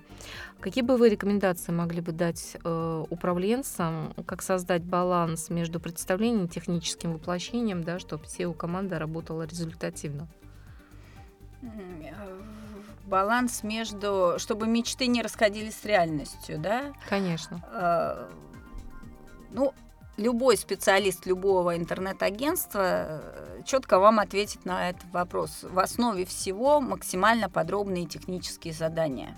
Какие 0.59 0.83
бы 0.83 0.97
вы 0.97 1.07
рекомендации 1.07 1.71
могли 1.71 2.01
бы 2.01 2.11
дать 2.11 2.57
э, 2.61 3.05
управленцам, 3.09 4.13
как 4.25 4.41
создать 4.41 4.83
баланс 4.83 5.49
между 5.49 5.79
представлением 5.79 6.45
и 6.45 6.49
техническим 6.49 7.13
воплощением, 7.13 7.81
да, 7.81 7.97
чтобы 7.99 8.25
SEO-команда 8.25 8.99
работала 8.99 9.43
результативно? 9.43 10.27
Баланс 13.05 13.63
между, 13.63 14.35
чтобы 14.37 14.67
мечты 14.67 15.07
не 15.07 15.21
расходились 15.21 15.75
с 15.75 15.85
реальностью, 15.85 16.59
да? 16.59 16.93
Конечно. 17.09 17.61
Э, 17.71 18.29
ну, 19.51 19.73
любой 20.17 20.57
специалист 20.57 21.25
любого 21.25 21.77
интернет-агентства 21.77 22.81
э, 22.83 23.61
четко 23.65 23.99
вам 23.99 24.19
ответит 24.19 24.65
на 24.65 24.89
этот 24.89 25.05
вопрос. 25.11 25.63
В 25.63 25.79
основе 25.79 26.25
всего 26.25 26.79
максимально 26.79 27.49
подробные 27.49 28.05
технические 28.05 28.73
задания. 28.73 29.35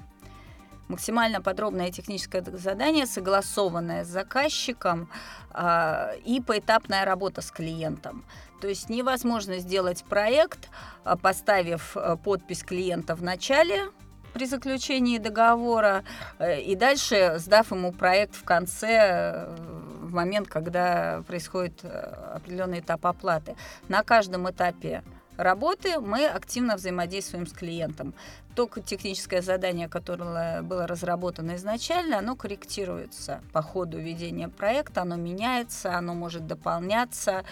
Максимально 0.90 1.42
подробное 1.42 1.92
техническое 1.92 2.44
задание, 2.44 3.06
согласованное 3.06 4.04
с 4.04 4.08
заказчиком 4.08 5.10
э, 5.54 6.18
и 6.26 6.42
поэтапная 6.42 7.06
работа 7.06 7.42
с 7.42 7.52
клиентом. 7.52 8.26
То 8.64 8.70
есть 8.70 8.88
невозможно 8.88 9.58
сделать 9.58 10.06
проект, 10.06 10.70
а, 11.04 11.18
поставив 11.18 11.98
э, 11.98 12.16
подпись 12.16 12.64
клиента 12.64 13.14
в 13.14 13.22
начале 13.22 13.92
при 14.34 14.46
заключении 14.46 15.18
договора 15.18 16.06
э, 16.40 16.62
и 16.62 16.74
дальше 16.78 17.34
сдав 17.40 17.72
ему 17.72 17.92
проект 17.92 18.36
в 18.36 18.46
конце, 18.46 18.88
э, 18.88 19.56
в 20.00 20.14
момент, 20.14 20.48
когда 20.48 21.24
происходит 21.28 21.84
определенный 21.84 22.80
этап 22.80 23.06
оплаты. 23.06 23.58
На 23.90 24.02
каждом 24.02 24.50
этапе 24.50 25.04
работы 25.36 26.00
мы 26.00 26.26
активно 26.26 26.78
взаимодействуем 26.78 27.48
с 27.48 27.52
клиентом. 27.52 28.14
То 28.56 28.70
техническое 28.86 29.42
задание, 29.42 29.90
которое 29.90 30.62
было 30.62 30.88
разработано 30.88 31.58
изначально, 31.58 32.20
оно 32.20 32.38
корректируется 32.38 33.42
по 33.52 33.62
ходу 33.62 33.98
ведения 33.98 34.48
проекта, 34.48 35.02
оно 35.02 35.18
меняется, 35.18 35.98
оно 35.98 36.14
может 36.14 36.48
дополняться, 36.48 37.44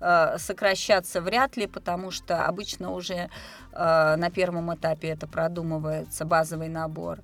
сокращаться 0.00 1.20
вряд 1.20 1.56
ли, 1.56 1.66
потому 1.66 2.10
что 2.10 2.44
обычно 2.44 2.92
уже 2.92 3.30
э, 3.72 4.16
на 4.16 4.30
первом 4.30 4.74
этапе 4.74 5.08
это 5.08 5.26
продумывается 5.26 6.24
базовый 6.24 6.68
набор. 6.68 7.20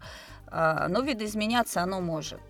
Э, 0.49 0.87
но 0.89 1.01
видоизменяться 1.01 1.83
оно 1.83 2.01
может. 2.01 2.41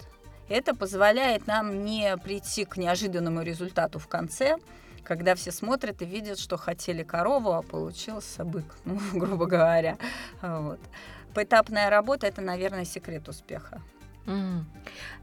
Это 0.49 0.75
позволяет 0.75 1.47
нам 1.47 1.85
не 1.85 2.17
прийти 2.19 2.65
к 2.65 2.77
неожиданному 2.77 3.43
результату 3.43 3.99
в 3.99 4.09
конце, 4.09 4.57
когда 5.03 5.35
все 5.35 5.53
смотрят 5.53 6.03
и 6.03 6.05
видят, 6.05 6.39
что 6.39 6.57
хотели 6.57 7.03
корову, 7.03 7.53
а 7.53 7.63
получился 7.63 8.45
бык, 8.45 8.65
ну, 8.85 8.99
грубо 9.13 9.47
говоря. 9.47 9.99
Вот. 10.43 10.81
Поэтапная 11.35 11.91
работа– 11.91 12.27
это, 12.29 12.41
наверное, 12.41 12.85
секрет 12.85 13.29
успеха. 13.29 13.83
Mm. 14.27 14.65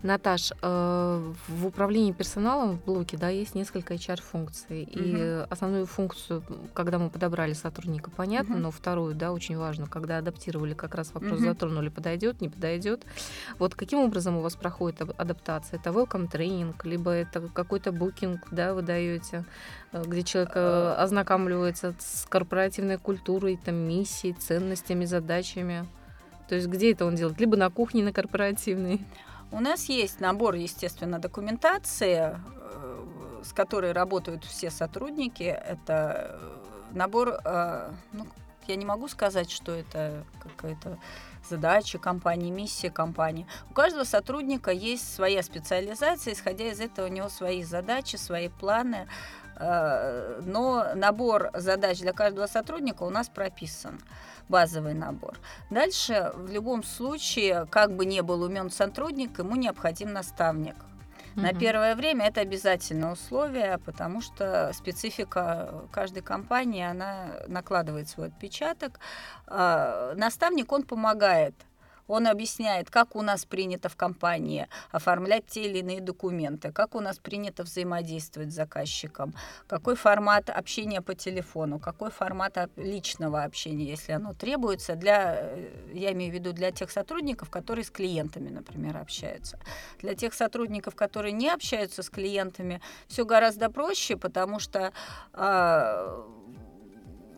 Наташ, 0.04 0.52
э, 0.62 1.34
в 1.48 1.66
управлении 1.66 2.12
персоналом 2.12 2.78
в 2.78 2.86
блоке 2.86 3.18
да, 3.18 3.30
есть 3.30 3.54
несколько 3.54 3.94
HR-функций. 3.94 4.84
Mm-hmm. 4.84 5.44
И 5.44 5.46
основную 5.50 5.86
функцию, 5.86 6.44
когда 6.74 6.98
мы 6.98 7.10
подобрали 7.10 7.54
сотрудника, 7.54 8.10
понятно, 8.10 8.56
mm-hmm. 8.56 8.60
но 8.60 8.72
вторую, 8.72 9.14
да, 9.14 9.32
очень 9.32 9.58
важно, 9.58 9.86
когда 9.88 10.18
адаптировали, 10.18 10.74
как 10.74 10.96
раз 10.96 11.14
вопрос 11.14 11.40
mm-hmm. 11.40 11.46
затронули, 11.46 11.90
подойдет, 11.90 12.42
не 12.42 12.50
подойдет. 12.50 13.06
Вот 13.60 13.76
каким 13.76 14.00
образом 14.00 14.38
у 14.38 14.42
вас 14.42 14.56
проходит 14.56 15.02
адаптация? 15.18 15.80
Это 15.80 15.92
welcome 15.92 16.30
тренинг, 16.30 16.84
либо 16.86 17.12
это 17.12 17.42
какой-то 17.42 17.92
букинг, 17.92 18.48
да, 18.52 18.74
вы 18.74 18.82
даете, 18.82 19.46
э, 19.92 20.04
где 20.06 20.24
человек 20.24 20.52
э, 20.56 20.96
ознакомливается 20.98 21.94
с 22.00 22.26
корпоративной 22.28 22.98
культурой, 22.98 23.60
там, 23.64 23.76
миссией, 23.76 24.34
ценностями, 24.34 25.06
задачами? 25.06 25.86
То 26.52 26.56
есть 26.56 26.68
где 26.68 26.92
это 26.92 27.06
он 27.06 27.16
делает? 27.16 27.40
Либо 27.40 27.56
на 27.56 27.70
кухне, 27.70 28.04
на 28.04 28.12
корпоративной? 28.12 29.00
У 29.54 29.62
нас 29.62 29.86
есть 29.86 30.20
набор, 30.20 30.56
естественно, 30.56 31.18
документации, 31.18 32.36
э, 32.36 33.06
с 33.42 33.54
которой 33.54 33.94
работают 33.94 34.44
все 34.44 34.70
сотрудники. 34.70 35.44
Это 35.44 36.38
э, 36.42 36.92
набор, 36.92 37.40
э, 37.46 37.92
ну, 38.12 38.28
я 38.68 38.76
не 38.76 38.84
могу 38.84 39.08
сказать, 39.08 39.50
что 39.50 39.72
это 39.72 40.26
какая-то 40.44 41.00
задача 41.50 42.00
компании, 42.00 42.52
миссия 42.52 42.92
компании. 42.92 43.48
У 43.70 43.74
каждого 43.74 44.04
сотрудника 44.04 44.72
есть 44.72 45.16
своя 45.16 45.44
специализация, 45.44 46.34
исходя 46.34 46.70
из 46.70 46.82
этого 46.82 47.06
у 47.06 47.10
него 47.10 47.30
свои 47.30 47.64
задачи, 47.64 48.18
свои 48.18 48.50
планы, 48.50 49.08
но 49.62 50.88
набор 50.96 51.52
задач 51.54 52.00
для 52.00 52.14
каждого 52.14 52.48
сотрудника 52.48 53.04
у 53.04 53.10
нас 53.10 53.30
прописан 53.30 54.00
базовый 54.50 54.94
набор. 54.94 55.38
Дальше 55.70 56.32
в 56.36 56.52
любом 56.52 56.84
случае, 56.84 57.66
как 57.70 57.96
бы 57.96 58.06
не 58.06 58.22
был 58.22 58.44
умен 58.44 58.70
сотрудник, 58.70 59.40
ему 59.40 59.56
необходим 59.56 60.12
наставник. 60.14 60.76
Mm-hmm. 60.76 61.42
На 61.42 61.54
первое 61.54 61.96
время 61.96 62.28
это 62.28 62.42
обязательное 62.42 63.14
условие, 63.14 63.78
потому 63.86 64.22
что 64.22 64.72
специфика 64.74 65.86
каждой 65.92 66.22
компании, 66.22 66.84
она 66.84 67.28
накладывает 67.48 68.10
свой 68.10 68.28
отпечаток. 68.28 69.00
А, 69.48 70.14
наставник, 70.16 70.72
он 70.72 70.84
помогает 70.84 71.56
он 72.12 72.28
объясняет, 72.28 72.90
как 72.90 73.16
у 73.16 73.22
нас 73.22 73.46
принято 73.46 73.88
в 73.88 73.96
компании 73.96 74.68
оформлять 74.92 75.46
те 75.48 75.64
или 75.64 75.80
иные 75.80 76.02
документы, 76.02 76.72
как 76.72 76.96
у 76.96 77.00
нас 77.00 77.18
принято 77.20 77.64
взаимодействовать 77.64 78.52
с 78.52 78.56
заказчиком, 78.56 79.34
какой 79.68 79.96
формат 79.96 80.50
общения 80.50 81.02
по 81.02 81.16
телефону, 81.16 81.80
какой 81.80 82.12
формат 82.12 82.58
личного 82.76 83.44
общения, 83.44 83.86
если 83.86 84.12
оно 84.12 84.34
требуется, 84.34 84.96
для, 84.96 85.36
э, 85.40 85.92
я 85.94 86.12
имею 86.12 86.32
в 86.32 86.36
виду 86.36 86.52
для 86.52 86.72
тех 86.72 86.92
сотрудников, 86.92 87.50
которые 87.50 87.86
с 87.86 87.90
клиентами, 87.90 88.50
например, 88.50 88.98
общаются. 88.98 89.58
Для 90.00 90.14
тех 90.14 90.34
сотрудников, 90.34 90.96
которые 90.96 91.32
не 91.32 91.50
общаются 91.50 92.04
с 92.04 92.10
клиентами, 92.10 92.82
все 93.08 93.24
гораздо 93.24 93.70
проще, 93.70 94.18
потому 94.18 94.60
что 94.60 94.92
э, 95.34 96.24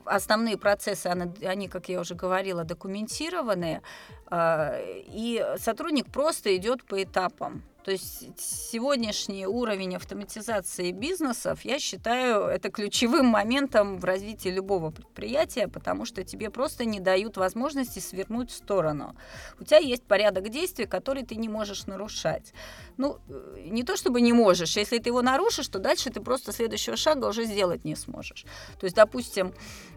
основные 0.05 0.57
процессы, 0.57 1.07
они, 1.07 1.67
как 1.67 1.89
я 1.89 1.99
уже 1.99 2.15
говорила, 2.15 2.63
документированные, 2.63 3.81
а, 4.27 4.77
и 4.81 5.45
сотрудник 5.57 6.11
просто 6.11 6.55
идет 6.55 6.83
по 6.83 7.01
этапам. 7.01 7.63
То 7.83 7.91
есть 7.91 8.39
сегодняшний 8.39 9.45
уровень 9.45 9.97
автоматизации 9.97 10.91
бизнесов, 10.91 11.65
я 11.65 11.79
считаю, 11.79 12.45
это 12.45 12.69
ключевым 12.69 13.25
моментом 13.25 13.99
в 13.99 14.05
развитии 14.05 14.47
любого 14.47 14.89
предприятия, 14.91 15.67
потому 15.67 16.05
что 16.05 16.23
тебе 16.23 16.49
просто 16.49 16.85
не 16.85 17.01
дают 17.01 17.35
возможности 17.35 17.99
свернуть 17.99 18.51
в 18.51 18.55
сторону. 18.55 19.17
У 19.59 19.65
тебя 19.65 19.79
есть 19.79 20.03
порядок 20.03 20.47
действий, 20.49 20.85
который 20.85 21.23
ты 21.23 21.35
не 21.35 21.49
можешь 21.49 21.85
нарушать. 21.85 22.53
Ну, 22.95 23.17
не 23.57 23.83
то 23.83 23.97
чтобы 23.97 24.21
не 24.21 24.31
можешь, 24.31 24.77
если 24.77 24.99
ты 24.99 25.09
его 25.09 25.21
нарушишь, 25.21 25.67
то 25.67 25.79
дальше 25.79 26.09
ты 26.09 26.21
просто 26.21 26.53
следующего 26.53 26.95
шага 26.95 27.25
уже 27.25 27.43
сделать 27.43 27.83
не 27.83 27.95
сможешь. 27.95 28.45
То 28.79 28.85
есть, 28.85 28.95
допустим, 28.95 29.53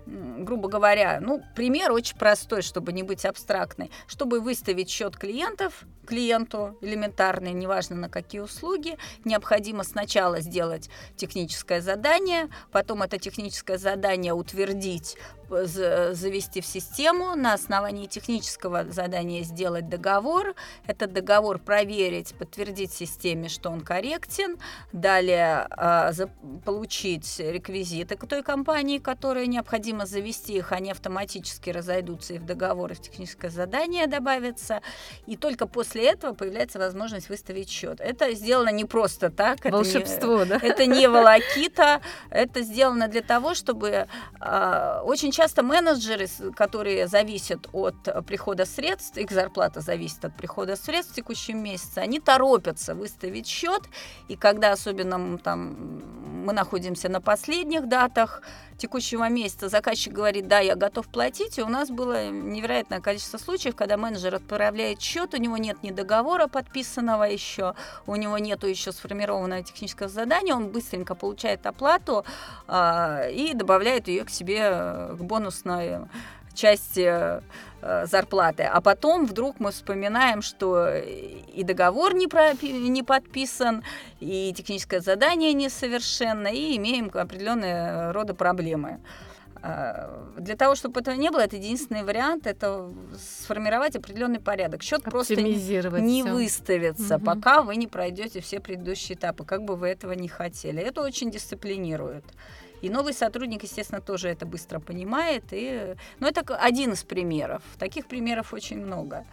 грубо 0.07 0.68
говоря, 0.68 1.20
ну, 1.20 1.40
пример 1.55 1.92
очень 1.92 2.18
простой, 2.18 2.62
чтобы 2.62 2.92
не 2.92 3.05
быть 3.05 3.25
абстрактной. 3.25 3.92
Чтобы 4.09 4.40
выставить 4.40 4.90
счет 4.90 5.16
клиентов, 5.16 5.85
клиенту 6.05 6.77
элементарный, 6.81 7.53
неважно 7.53 7.75
на 7.94 8.08
какие 8.08 8.40
услуги, 8.40 8.96
необходимо 9.24 9.84
сначала 9.84 10.40
сделать 10.40 10.90
техническое 11.16 11.80
задание, 11.80 12.48
потом 12.72 13.02
это 13.02 13.18
техническое 13.18 13.78
задание 13.78 14.32
утвердить 14.32 15.16
завести 15.48 16.61
в 16.61 16.66
систему, 16.66 17.35
на 17.37 17.54
основании 17.54 18.06
технического 18.06 18.85
задания 18.90 19.42
сделать 19.42 19.88
договор, 19.88 20.54
этот 20.87 21.12
договор 21.12 21.59
проверить, 21.59 22.35
подтвердить 22.35 22.92
системе, 22.92 23.48
что 23.48 23.70
он 23.70 23.80
корректен, 23.80 24.59
далее 24.92 25.66
э, 25.76 26.12
за, 26.12 26.30
получить 26.64 27.38
реквизиты 27.38 28.16
к 28.16 28.26
той 28.26 28.42
компании, 28.42 28.98
которая 28.98 29.46
необходимо 29.46 30.06
завести 30.06 30.56
их, 30.56 30.72
они 30.72 30.90
автоматически 30.90 31.70
разойдутся 31.70 32.35
и 32.35 32.38
в 32.38 32.44
договор, 32.44 32.92
и 32.92 32.94
в 32.94 33.00
техническое 33.00 33.50
задание 33.50 34.06
добавятся, 34.06 34.82
и 35.26 35.37
только 35.37 35.66
после 35.66 36.11
этого 36.11 36.35
появляется 36.35 36.78
возможность 36.78 37.28
выставить 37.28 37.68
счет. 37.70 38.00
Это 38.00 38.32
сделано 38.35 38.70
не 38.70 38.85
просто 38.85 39.30
так. 39.30 39.64
Волшебство, 39.64 40.42
это 40.42 40.59
да? 40.59 40.59
не, 40.59 40.70
Это 40.70 40.87
не 40.87 41.09
волокита, 41.09 42.00
это 42.30 42.62
сделано 42.62 43.09
для 43.09 43.22
того, 43.22 43.54
чтобы 43.54 44.09
э, 44.40 45.00
очень 45.04 45.32
часто 45.37 45.62
менеджеры, 45.62 46.29
которые 46.57 47.09
зависят 47.09 47.68
от 47.72 48.27
прихода 48.27 48.64
средств, 48.64 49.18
их 49.18 49.31
зарплата 49.31 49.81
зависит 49.81 50.25
от 50.25 50.35
прихода 50.37 50.77
средств 50.77 51.12
в 51.12 51.14
текущем 51.14 51.62
месяце, 51.62 51.99
они 51.99 52.20
торопятся 52.20 52.94
выставить 52.94 53.46
счет, 53.46 53.83
и 54.29 54.37
когда 54.37 54.72
особенно 54.72 55.38
там, 55.38 55.77
мы 56.46 56.53
находимся 56.53 57.09
на 57.09 57.20
последних 57.20 57.87
датах 57.88 58.42
текущего 58.76 59.28
месяца, 59.28 59.68
заказчик 59.68 60.12
говорит, 60.12 60.48
да, 60.48 60.60
я 60.60 60.74
готов 60.74 61.08
платить, 61.08 61.58
и 61.58 61.62
у 61.62 61.68
нас 61.68 61.90
было 61.90 62.30
невероятное 62.30 63.00
количество 63.00 63.38
случаев, 63.38 63.74
когда 63.74 63.96
менеджер 63.96 64.34
отправляет 64.34 65.00
счет, 65.00 65.34
у 65.34 65.38
него 65.38 65.56
нет 65.56 65.82
ни 65.82 65.90
договора 65.90 66.46
подписанного 66.46 67.24
еще, 67.24 67.74
у 68.06 68.16
него 68.16 68.38
нет 68.38 68.64
еще 68.64 68.92
сформированного 68.92 69.62
технического 69.62 70.08
задания, 70.08 70.54
он 70.54 70.68
быстренько 70.68 71.14
получает 71.14 71.66
оплату 71.66 72.24
э, 72.68 73.32
и 73.32 73.54
добавляет 73.54 74.08
ее 74.08 74.24
к 74.24 74.30
себе 74.30 74.70
к 75.12 75.18
бонусной 75.20 76.00
части 76.54 77.06
э, 77.06 77.40
зарплаты. 78.05 78.64
А 78.64 78.81
потом 78.81 79.27
вдруг 79.27 79.61
мы 79.61 79.70
вспоминаем, 79.70 80.42
что 80.42 80.88
и 80.96 81.62
договор 81.62 82.14
не, 82.14 82.27
про, 82.27 82.53
не 82.62 83.03
подписан, 83.03 83.83
и 84.20 84.53
техническое 84.57 85.01
задание 85.01 85.53
несовершенно, 85.53 86.49
и 86.49 86.77
имеем 86.77 87.11
определенные 87.12 88.12
рода 88.12 88.35
проблемы. 88.35 89.01
А, 89.62 90.33
для 90.37 90.55
того, 90.55 90.75
чтобы 90.75 91.01
этого 91.01 91.16
не 91.16 91.31
было, 91.31 91.40
это 91.40 91.57
единственный 91.57 92.05
вариант, 92.05 92.46
это 92.46 92.88
сформировать 93.18 93.96
определенный 93.96 94.38
порядок. 94.38 94.83
Счет 94.83 95.03
просто 95.03 95.35
не, 95.37 95.55
не 96.01 96.22
выставится, 96.22 97.16
угу. 97.16 97.25
пока 97.25 97.62
вы 97.62 97.77
не 97.77 97.87
пройдете 97.87 98.40
все 98.40 98.61
предыдущие 98.61 99.16
этапы, 99.16 99.44
как 99.44 99.64
бы 99.64 99.77
вы 99.77 99.88
этого 99.88 100.12
не 100.12 100.29
хотели. 100.29 100.81
Это 100.81 101.03
очень 101.03 101.31
дисциплинирует. 101.31 102.25
И 102.82 102.90
новый 102.90 103.12
сотрудник, 103.12 103.62
естественно, 103.62 104.00
тоже 104.00 104.28
это 104.28 104.46
быстро 104.46 104.80
понимает. 104.80 105.44
И... 105.50 105.94
Но 106.20 106.26
ну, 106.26 106.28
это 106.28 106.56
один 106.56 106.92
из 106.92 107.04
примеров. 107.04 107.62
Таких 107.78 108.06
примеров 108.06 108.52
очень 108.52 108.78
много 108.78 109.24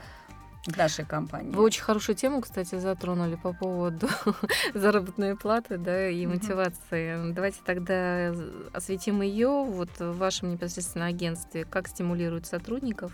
в 0.66 0.78
нашей 0.78 1.06
компании. 1.06 1.52
Вы 1.52 1.64
очень 1.64 1.82
хорошую 1.82 2.16
тему, 2.16 2.42
кстати, 2.42 2.80
затронули 2.80 3.36
по 3.36 3.54
поводу 3.54 4.08
заработной 4.74 5.36
платы 5.36 5.78
да, 5.78 6.08
и 6.08 6.26
мотивации. 6.26 7.16
Mm-hmm. 7.16 7.34
Давайте 7.34 7.60
тогда 7.66 8.34
осветим 8.72 9.22
ее 9.22 9.66
вот 9.66 9.90
в 10.00 10.18
вашем 10.18 10.52
непосредственно 10.52 11.08
агентстве, 11.08 11.66
как 11.66 11.90
стимулируют 11.90 12.46
сотрудников 12.46 13.12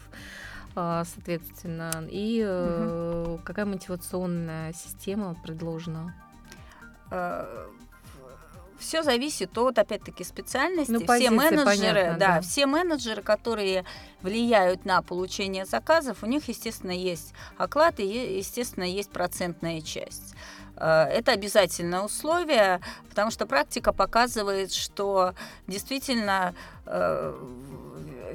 а, 0.75 1.03
соответственно, 1.03 1.91
и 2.09 2.39
mm-hmm. 2.39 3.43
какая 3.43 3.65
мотивационная 3.65 4.71
система 4.73 5.35
предложена? 5.43 6.13
Э, 7.11 7.67
все 8.79 9.03
зависит 9.03 9.57
от, 9.57 9.77
опять-таки, 9.77 10.23
специальности. 10.23 10.91
Ну, 10.91 10.99
все 10.99 11.07
позиции, 11.07 11.33
менеджеры, 11.33 11.65
понятно, 11.65 12.17
да, 12.19 12.35
да. 12.35 12.41
все 12.41 12.65
менеджеры, 12.65 13.21
которые 13.21 13.85
влияют 14.21 14.85
на 14.85 15.01
получение 15.01 15.65
заказов, 15.65 16.23
у 16.23 16.25
них, 16.25 16.47
естественно, 16.47 16.91
есть 16.91 17.33
оклад 17.57 17.99
и, 17.99 18.37
естественно, 18.37 18.83
есть 18.83 19.11
процентная 19.11 19.81
часть. 19.81 20.35
Э, 20.75 21.03
Это 21.03 21.33
обязательное 21.33 22.01
условие, 22.01 22.81
потому 23.09 23.31
что 23.31 23.45
практика 23.45 23.93
показывает, 23.93 24.73
что 24.73 25.33
действительно 25.67 26.55
э, 26.85 27.33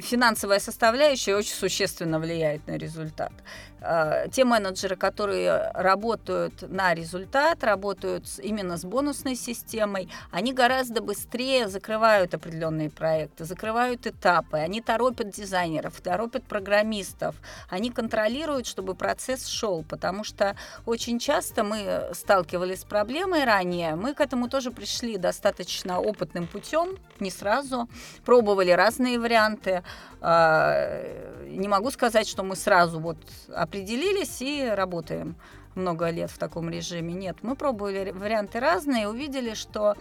финансовая 0.01 0.59
составляющая 0.59 1.37
очень 1.37 1.55
существенно 1.55 2.19
влияет 2.19 2.67
на 2.67 2.77
результат. 2.77 3.33
Э, 3.81 4.29
Те 4.33 4.45
менеджеры, 4.45 4.97
которые 4.97 5.71
работают 5.75 6.63
на 6.69 6.95
результат, 6.95 7.63
работают 7.65 8.27
именно 8.43 8.77
с 8.77 8.85
бонусной 8.85 9.37
системой, 9.37 10.09
они 10.31 10.53
гораздо 10.53 11.03
быстрее 11.03 11.69
закрывают 11.69 12.35
определенные 12.35 12.91
проекты, 12.91 13.45
закрывают 13.45 14.07
этапы, 14.07 14.57
они 14.57 14.81
торопят 14.81 15.31
дизайнеров, 15.31 16.01
торопят 16.01 16.45
программистов, 16.45 17.37
они 17.69 17.91
контролируют, 17.91 18.67
чтобы 18.67 18.95
процесс 18.95 19.47
шел, 19.47 19.85
потому 19.85 20.25
что 20.25 20.57
очень 20.87 21.19
часто 21.19 21.63
мы 21.63 22.11
сталкивались 22.13 22.81
с 22.81 22.85
проблемой 22.85 23.45
ранее, 23.45 23.95
мы 23.95 24.15
к 24.15 24.21
этому 24.21 24.49
тоже 24.49 24.71
пришли 24.71 25.19
достаточно 25.19 26.01
опытным 26.01 26.47
путем, 26.47 26.97
не 27.21 27.31
сразу, 27.31 27.89
пробовали 28.25 28.71
разные 28.71 29.19
варианты. 29.19 29.83
А, 30.21 31.03
Не 31.47 31.69
могу 31.69 31.91
сказать, 31.91 32.29
что 32.29 32.43
мы 32.43 32.57
сразу 32.57 32.99
вот 33.01 33.19
определились 33.55 34.41
и 34.41 34.65
работаем 34.65 35.37
много 35.75 36.11
лет 36.11 36.31
в 36.31 36.39
таком 36.39 36.71
режиме. 36.71 37.15
Нет, 37.15 37.39
мы 37.43 37.57
пробовали 37.57 38.11
варианты 38.11 38.61
разные, 38.61 39.09
увидели, 39.09 39.55
что 39.55 39.97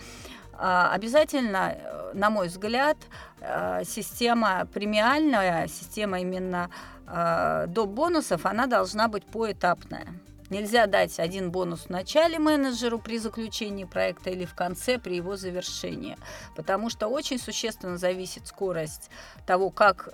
а, 0.53 0.91
обязательно, 0.93 1.75
э, 1.75 2.11
на 2.13 2.29
мой 2.29 2.47
взгляд, 2.47 2.97
а, 3.41 3.83
система 3.83 4.67
премиальная, 4.73 5.67
система 5.67 6.19
именно 6.19 6.69
доп. 7.67 7.89
бонусов, 7.89 8.45
она 8.45 8.65
должна 8.65 9.09
быть 9.09 9.25
поэтапная. 9.25 10.07
Нельзя 10.49 10.87
дать 10.87 11.19
один 11.19 11.51
бонус 11.51 11.85
в 11.85 11.89
начале 11.89 12.37
менеджеру 12.37 12.99
при 12.99 13.17
заключении 13.17 13.85
проекта 13.85 14.29
или 14.29 14.45
в 14.45 14.53
конце 14.53 14.97
при 14.97 15.15
его 15.15 15.35
завершении, 15.35 16.17
потому 16.55 16.89
что 16.89 17.07
очень 17.07 17.39
существенно 17.39 17.97
зависит 17.97 18.47
скорость 18.47 19.09
того, 19.45 19.69
как, 19.69 20.09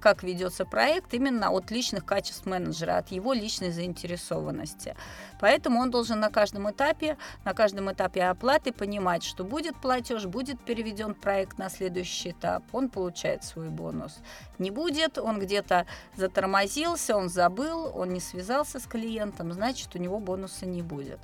как 0.00 0.22
ведется 0.22 0.64
проект, 0.64 1.12
именно 1.14 1.50
от 1.50 1.70
личных 1.70 2.04
качеств 2.04 2.46
менеджера, 2.46 2.98
от 2.98 3.10
его 3.10 3.32
личной 3.32 3.72
заинтересованности. 3.72 4.96
Поэтому 5.44 5.78
он 5.80 5.90
должен 5.90 6.20
на 6.20 6.30
каждом 6.30 6.70
этапе, 6.70 7.18
на 7.44 7.52
каждом 7.52 7.92
этапе 7.92 8.22
оплаты 8.22 8.72
понимать, 8.72 9.22
что 9.22 9.44
будет 9.44 9.76
платеж, 9.76 10.24
будет 10.24 10.58
переведен 10.64 11.12
проект 11.12 11.58
на 11.58 11.68
следующий 11.68 12.30
этап, 12.30 12.62
он 12.72 12.88
получает 12.88 13.44
свой 13.44 13.68
бонус. 13.68 14.20
Не 14.58 14.70
будет, 14.70 15.18
он 15.18 15.38
где-то 15.38 15.84
затормозился, 16.16 17.14
он 17.14 17.28
забыл, 17.28 17.92
он 17.94 18.14
не 18.14 18.20
связался 18.20 18.80
с 18.80 18.86
клиентом, 18.86 19.52
значит, 19.52 19.94
у 19.94 19.98
него 19.98 20.18
бонуса 20.18 20.64
не 20.64 20.80
будет. 20.80 21.20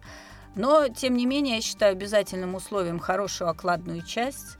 Но, 0.54 0.88
тем 0.88 1.16
не 1.16 1.24
менее, 1.24 1.56
я 1.56 1.62
считаю 1.62 1.92
обязательным 1.92 2.54
условием 2.54 2.98
хорошую 2.98 3.48
окладную 3.48 4.02
часть. 4.02 4.58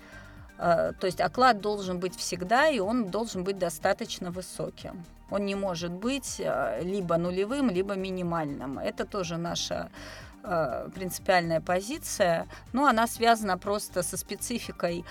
Э, 0.57 0.94
То 0.99 1.07
есть 1.07 1.20
оклад 1.20 1.61
должен 1.61 2.01
быть 2.01 2.16
всегда, 2.16 2.70
и 2.70 2.79
он 2.79 3.11
должен 3.11 3.44
быть 3.44 3.59
достаточно 3.59 4.31
высоким. 4.31 5.05
Он 5.31 5.45
не 5.47 5.55
может 5.55 5.93
быть 5.93 6.37
э, 6.38 6.83
либо 6.83 7.16
нулевым, 7.16 7.71
либо 7.71 7.95
минимальным. 7.95 8.79
Это 8.79 9.05
тоже 9.05 9.37
наша 9.37 9.90
э, 10.43 10.88
принципиальная 10.95 11.61
позиция, 11.61 12.47
но 12.73 12.87
она 12.87 13.07
связана 13.07 13.59
просто 13.59 14.03
со 14.03 14.16
спецификой 14.16 15.05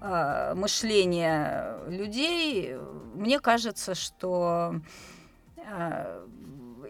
э, 0.00 0.54
мышления 0.54 1.76
людей. 1.88 2.76
Мне 3.14 3.40
кажется, 3.40 3.94
что 3.94 4.80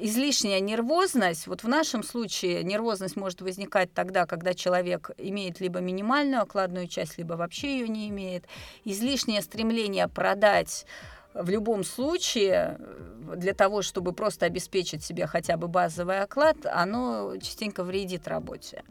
излишняя 0.01 0.61
нервозность, 0.61 1.47
вот 1.47 1.63
в 1.63 1.69
нашем 1.69 2.03
случае 2.03 2.63
нервозность 2.65 3.17
может 3.17 3.41
возникать 3.41 3.93
тогда, 3.93 4.27
когда 4.27 4.55
человек 4.55 5.11
имеет 5.19 5.61
либо 5.61 5.81
минимальную 5.81 6.43
окладную 6.43 6.89
часть, 6.89 7.19
либо 7.19 7.35
вообще 7.35 7.79
ее 7.79 7.89
не 7.89 8.09
имеет. 8.09 8.45
Излишнее 8.85 9.43
стремление 9.43 10.09
продать 10.09 10.87
в 11.35 11.51
любом 11.51 11.85
случае 11.85 12.79
э, 12.79 13.37
для 13.37 13.55
того, 13.55 13.83
чтобы 13.83 14.13
просто 14.13 14.47
обеспечить 14.47 15.05
себе 15.05 15.27
хотя 15.27 15.57
бы 15.57 15.69
базовый 15.69 16.21
оклад, 16.21 16.57
оно 16.65 17.37
частенько 17.39 17.85
вредит 17.85 18.29
работе 18.29 18.85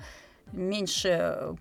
меньше 0.53 1.09
э, 1.09 1.55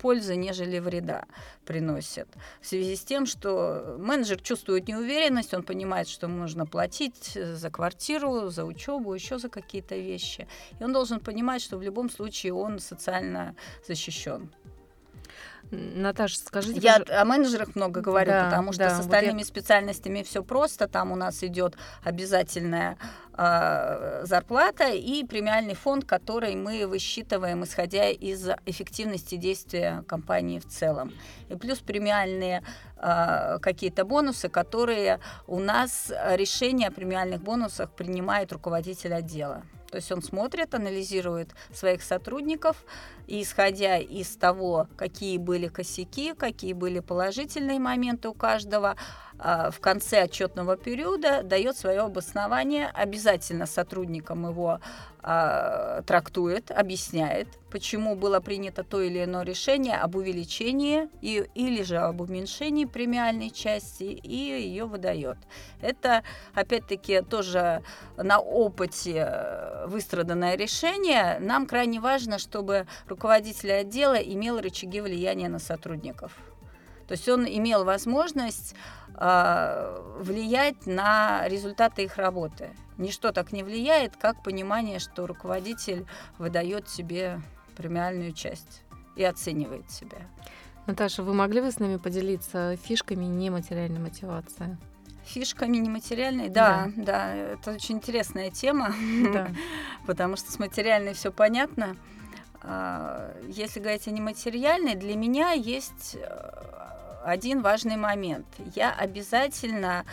пользы, 0.00 0.36
нежели 0.36 0.78
вреда 0.78 1.26
приносит. 1.64 2.28
В 2.60 2.66
связи 2.66 2.96
с 2.96 3.04
тем, 3.04 3.26
что 3.26 3.96
менеджер 3.98 4.40
чувствует 4.40 4.88
неуверенность, 4.88 5.54
он 5.54 5.62
понимает, 5.62 6.08
что 6.08 6.26
ему 6.26 6.38
нужно 6.38 6.66
платить 6.66 7.36
э, 7.36 7.54
за 7.54 7.70
квартиру, 7.70 8.48
за 8.48 8.64
учебу, 8.64 9.14
еще 9.14 9.38
за 9.38 9.48
какие-то 9.48 9.96
вещи. 9.96 10.46
И 10.80 10.84
он 10.84 10.92
должен 10.92 11.20
понимать, 11.20 11.62
что 11.62 11.76
в 11.76 11.82
любом 11.82 12.10
случае 12.10 12.54
он 12.54 12.78
социально 12.78 13.54
защищен. 13.86 14.50
Наташа, 15.70 16.38
скажите, 16.38 16.80
Я 16.80 16.92
пожалуйста, 16.92 17.20
о 17.20 17.24
менеджерах 17.24 17.76
много 17.76 18.00
говорю, 18.00 18.30
Да, 18.30 18.44
потому 18.46 18.72
что 18.72 18.84
да, 18.84 18.90
с 18.90 18.92
вот 18.94 19.00
остальными 19.00 19.42
специальностями 19.42 20.22
все 20.22 20.42
просто. 20.42 20.88
Там 20.88 21.12
у 21.12 21.16
нас 21.16 21.42
идет 21.42 21.76
обязательная 22.02 22.96
э, 23.36 24.24
зарплата 24.24 24.88
и 24.88 25.24
премиальный 25.24 25.74
фонд, 25.74 26.04
который 26.04 26.54
мы 26.56 26.86
высчитываем, 26.86 27.64
исходя 27.64 28.08
из 28.08 28.48
эффективности 28.64 29.36
действия 29.36 30.04
компании 30.08 30.58
в 30.58 30.66
целом. 30.66 31.12
И 31.48 31.56
плюс 31.56 31.78
премиальные 31.80 32.62
э, 32.96 33.58
какие-то 33.60 34.04
бонусы, 34.04 34.48
которые 34.48 35.20
у 35.46 35.58
нас 35.58 36.10
э, 36.10 36.36
решение 36.36 36.88
о 36.88 36.92
премиальных 36.92 37.42
бонусах 37.42 37.90
принимает 37.90 38.52
руководитель 38.52 39.12
отдела. 39.12 39.64
То 39.90 39.96
есть 39.96 40.12
он 40.12 40.22
смотрит, 40.22 40.74
анализирует 40.74 41.50
своих 41.72 42.02
сотрудников, 42.02 42.84
и 43.26 43.42
исходя 43.42 43.96
из 43.96 44.36
того, 44.36 44.86
какие 44.96 45.38
были 45.38 45.68
косяки, 45.68 46.34
какие 46.34 46.74
были 46.74 47.00
положительные 47.00 47.78
моменты 47.78 48.28
у 48.28 48.34
каждого, 48.34 48.96
в 49.38 49.80
конце 49.80 50.22
отчетного 50.22 50.76
периода 50.76 51.42
дает 51.42 51.76
свое 51.76 52.00
обоснование, 52.00 52.90
обязательно 52.92 53.66
сотрудникам 53.66 54.48
его 54.48 54.80
а, 55.20 56.02
трактует, 56.02 56.70
объясняет, 56.70 57.48
почему 57.70 58.16
было 58.16 58.40
принято 58.40 58.82
то 58.82 59.00
или 59.00 59.24
иное 59.24 59.44
решение 59.44 59.96
об 59.96 60.16
увеличении 60.16 61.08
и, 61.20 61.44
или 61.54 61.82
же 61.82 61.98
об 61.98 62.20
уменьшении 62.20 62.84
премиальной 62.84 63.50
части 63.50 64.04
и 64.04 64.34
ее 64.34 64.86
выдает. 64.86 65.36
Это, 65.80 66.22
опять-таки, 66.54 67.20
тоже 67.22 67.82
на 68.16 68.38
опыте 68.38 69.26
э, 69.28 69.86
выстраданное 69.86 70.56
решение. 70.56 71.38
Нам 71.40 71.66
крайне 71.66 72.00
важно, 72.00 72.38
чтобы 72.38 72.86
руководитель 73.06 73.72
отдела 73.72 74.14
имел 74.14 74.60
рычаги 74.60 75.00
влияния 75.00 75.48
на 75.48 75.58
сотрудников. 75.58 76.32
То 77.08 77.12
есть 77.12 77.28
он 77.28 77.46
имел 77.46 77.84
возможность 77.84 78.74
влиять 79.20 80.86
на 80.86 81.48
результаты 81.48 82.04
их 82.04 82.16
работы. 82.16 82.70
Ничто 82.98 83.32
так 83.32 83.52
не 83.52 83.62
влияет, 83.62 84.16
как 84.16 84.42
понимание, 84.42 84.98
что 84.98 85.26
руководитель 85.26 86.06
выдает 86.38 86.88
себе 86.88 87.40
премиальную 87.76 88.32
часть 88.32 88.82
и 89.16 89.24
оценивает 89.24 89.90
себя. 89.90 90.18
Наташа, 90.86 91.22
вы 91.22 91.34
могли 91.34 91.60
бы 91.60 91.70
с 91.70 91.78
нами 91.78 91.96
поделиться 91.96 92.76
фишками 92.76 93.24
нематериальной 93.24 94.00
мотивации? 94.00 94.78
Фишками 95.24 95.76
нематериальной, 95.76 96.48
да, 96.48 96.90
да, 96.96 97.34
это 97.34 97.72
очень 97.72 97.96
интересная 97.96 98.50
тема, 98.50 98.94
Да. 99.32 99.48
потому 100.06 100.36
что 100.36 100.50
с 100.50 100.58
материальной 100.58 101.12
все 101.12 101.30
понятно. 101.30 101.96
А, 102.62 103.36
Если 103.48 103.80
говорить 103.80 104.08
о 104.08 104.10
нематериальной, 104.10 104.94
для 104.94 105.14
меня 105.16 105.52
есть 105.52 106.16
э, 106.18 106.50
один 107.24 107.62
важный 107.62 107.96
момент. 107.96 108.46
Я 108.74 108.92
обязательно 108.92 110.04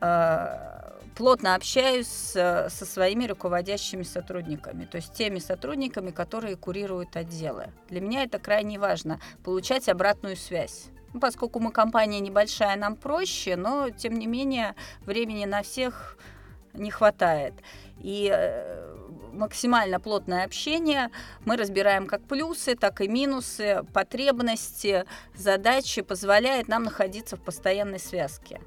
э, 0.00 0.92
плотно 1.14 1.54
общаюсь 1.54 2.08
с- 2.08 2.68
со 2.70 2.86
своими 2.86 3.26
руководящими 3.26 4.02
сотрудниками, 4.02 4.84
то 4.84 4.96
есть 4.96 5.12
теми 5.12 5.38
сотрудниками, 5.38 6.10
которые 6.10 6.56
курируют 6.56 7.16
отделы. 7.16 7.68
Для 7.88 8.00
меня 8.00 8.24
это 8.24 8.38
крайне 8.38 8.78
важно, 8.78 9.20
получать 9.44 9.88
обратную 9.88 10.36
связь. 10.36 10.86
Ну, 11.12 11.20
поскольку 11.20 11.58
мы 11.60 11.72
компания 11.72 12.20
небольшая, 12.20 12.76
нам 12.76 12.96
проще, 12.96 13.56
но 13.56 13.90
тем 13.90 14.18
не 14.18 14.26
менее 14.26 14.74
времени 15.02 15.44
на 15.44 15.62
всех 15.62 16.16
не 16.72 16.90
хватает. 16.90 17.54
И 17.98 18.30
э, 18.32 18.79
максимально 19.32 20.00
плотное 20.00 20.44
общение. 20.44 21.10
Мы 21.44 21.56
разбираем 21.56 22.06
как 22.06 22.22
плюсы, 22.26 22.74
так 22.74 23.00
и 23.00 23.08
минусы, 23.08 23.82
потребности, 23.92 25.04
задачи, 25.34 26.02
позволяет 26.02 26.68
нам 26.68 26.84
находиться 26.84 27.36
в 27.36 27.40
постоянной 27.40 27.98
связке. 27.98 28.60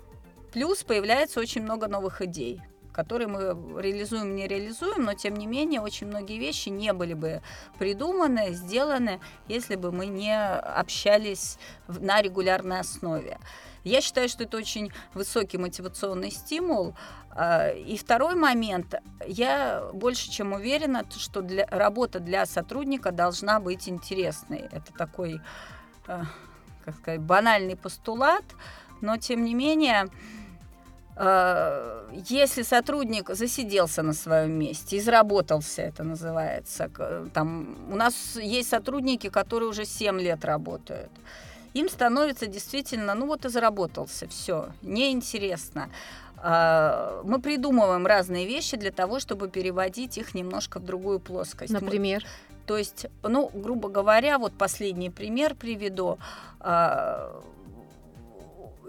Плюс 0.52 0.84
появляется 0.84 1.40
очень 1.40 1.64
много 1.64 1.88
новых 1.88 2.22
идей. 2.22 2.62
которые 2.94 3.28
мы 3.28 3.82
реализуем, 3.82 4.36
не 4.36 4.48
реализуем, 4.48 5.04
но 5.04 5.14
тем 5.14 5.36
не 5.36 5.48
менее 5.48 5.82
очень 5.82 6.08
многие 6.08 6.38
вещи 6.38 6.70
не 6.70 6.94
были 6.94 7.14
бы 7.14 7.42
придуманы, 7.80 8.54
сделаны, 8.54 9.20
если 9.48 9.76
бы 9.76 9.92
мы 9.92 10.06
не 10.06 10.38
общались 10.38 11.58
на 11.88 12.22
регулярной 12.22 12.80
основе. 12.80 13.40
Я 13.84 14.02
считаю, 14.02 14.30
что 14.30 14.44
это 14.44 14.58
очень 14.58 14.92
высокий 15.14 15.58
мотивационный 15.58 16.32
стимул. 16.32 16.96
А, 17.32 17.70
и 17.70 17.98
второй 17.98 18.36
момент. 18.36 18.96
Я 19.28 19.90
больше 19.94 20.30
чем 20.30 20.54
уверена, 20.54 21.04
что 21.16 21.42
для, 21.42 21.66
работа 21.68 22.20
для 22.20 22.46
сотрудника 22.46 23.12
должна 23.12 23.60
быть 23.60 23.90
интересной. 23.90 24.70
Это 24.72 24.94
такой, 24.98 25.42
а, 26.08 26.26
как 26.86 26.96
сказать, 26.96 27.22
банальный 27.22 27.76
постулат, 27.76 28.46
но 29.02 29.18
тем 29.18 29.44
не 29.44 29.54
менее 29.54 30.10
а, 31.16 32.10
если 32.30 32.64
сотрудник 32.64 33.30
засиделся 33.30 34.02
на 34.02 34.14
своем 34.14 34.52
месте, 34.52 34.98
изработался, 34.98 35.82
это 35.84 36.04
называется, 36.04 36.90
там, 37.34 37.76
у 37.92 37.96
нас 37.96 38.36
есть 38.36 38.70
сотрудники, 38.70 39.30
которые 39.30 39.70
уже 39.70 39.86
7 39.86 40.20
лет 40.20 40.44
работают, 40.46 41.12
им 41.74 41.90
становится 41.90 42.48
действительно, 42.48 43.16
ну 43.16 43.28
вот 43.28 43.46
и 43.46 43.50
заработался, 43.50 44.28
все, 44.28 44.70
неинтересно. 44.82 45.90
А, 46.38 47.22
мы 47.24 47.40
придумываем 47.40 48.06
разные 48.06 48.46
вещи 48.46 48.78
для 48.78 48.92
того, 48.92 49.20
чтобы 49.20 49.50
переводить 49.50 50.18
их 50.18 50.36
немножко 50.36 50.80
в 50.80 50.84
другую 50.84 51.20
плоскость. 51.20 51.72
Например? 51.72 52.24
Мы, 52.24 52.58
то 52.66 52.78
есть, 52.78 53.08
ну, 53.24 53.50
грубо 53.54 53.90
говоря, 53.90 54.38
вот 54.38 54.54
последний 54.54 55.10
пример 55.10 55.56
приведу. 55.56 56.18
А, 56.60 57.42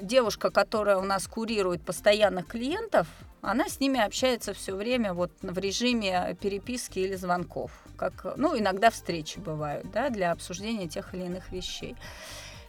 девушка, 0.02 0.50
которая 0.50 0.96
у 0.96 1.04
нас 1.04 1.26
курирует 1.26 1.82
постоянных 1.82 2.46
клиентов, 2.46 3.06
она 3.40 3.68
с 3.68 3.78
ними 3.78 4.00
общается 4.00 4.54
все 4.54 4.74
время 4.74 5.12
вот 5.12 5.30
в 5.42 5.58
режиме 5.58 6.36
переписки 6.40 6.98
или 6.98 7.14
звонков. 7.14 7.70
Как, 7.96 8.36
ну, 8.36 8.58
иногда 8.58 8.90
встречи 8.90 9.38
бывают, 9.38 9.90
да, 9.92 10.10
для 10.10 10.32
обсуждения 10.32 10.88
тех 10.88 11.14
или 11.14 11.24
иных 11.24 11.52
вещей. 11.52 11.94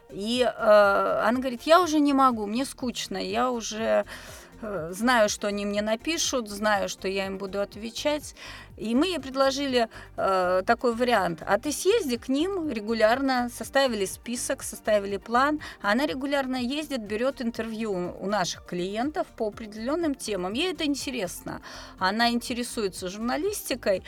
И 0.10 0.42
э, 0.42 1.22
она 1.24 1.40
говорит, 1.40 1.64
я 1.64 1.82
уже 1.82 2.00
не 2.00 2.14
могу, 2.14 2.46
мне 2.46 2.66
скучно, 2.66 3.18
я 3.18 3.52
уже 3.52 4.06
э, 4.62 4.92
знаю, 4.92 5.30
что 5.30 5.48
они 5.48 5.66
мне 5.66 5.82
напишут, 5.82 6.50
знаю, 6.50 6.90
что 6.90 7.08
я 7.08 7.26
им 7.26 7.38
буду 7.38 7.60
отвечать. 7.60 8.36
И 8.78 8.94
мы 8.94 9.08
ей 9.08 9.20
предложили 9.20 9.88
э, 10.18 10.64
такой 10.66 10.94
вариант. 10.96 11.42
А 11.48 11.58
ты 11.58 11.72
съезди 11.72 12.18
к 12.18 12.28
ним 12.28 12.70
регулярно, 12.70 13.50
составили 13.50 14.06
список, 14.06 14.64
составили 14.64 15.18
план. 15.18 15.62
Она 15.82 16.06
регулярно 16.06 16.58
ездит, 16.58 17.02
берет 17.02 17.42
интервью 17.42 18.16
у 18.20 18.26
наших 18.28 18.66
клиентов 18.66 19.28
по 19.38 19.48
определенным 19.48 20.14
темам. 20.14 20.54
Ей 20.54 20.74
это 20.74 20.86
интересно. 20.86 21.62
Она 22.00 22.32
интересуется 22.32 23.08
журналистикой. 23.08 24.04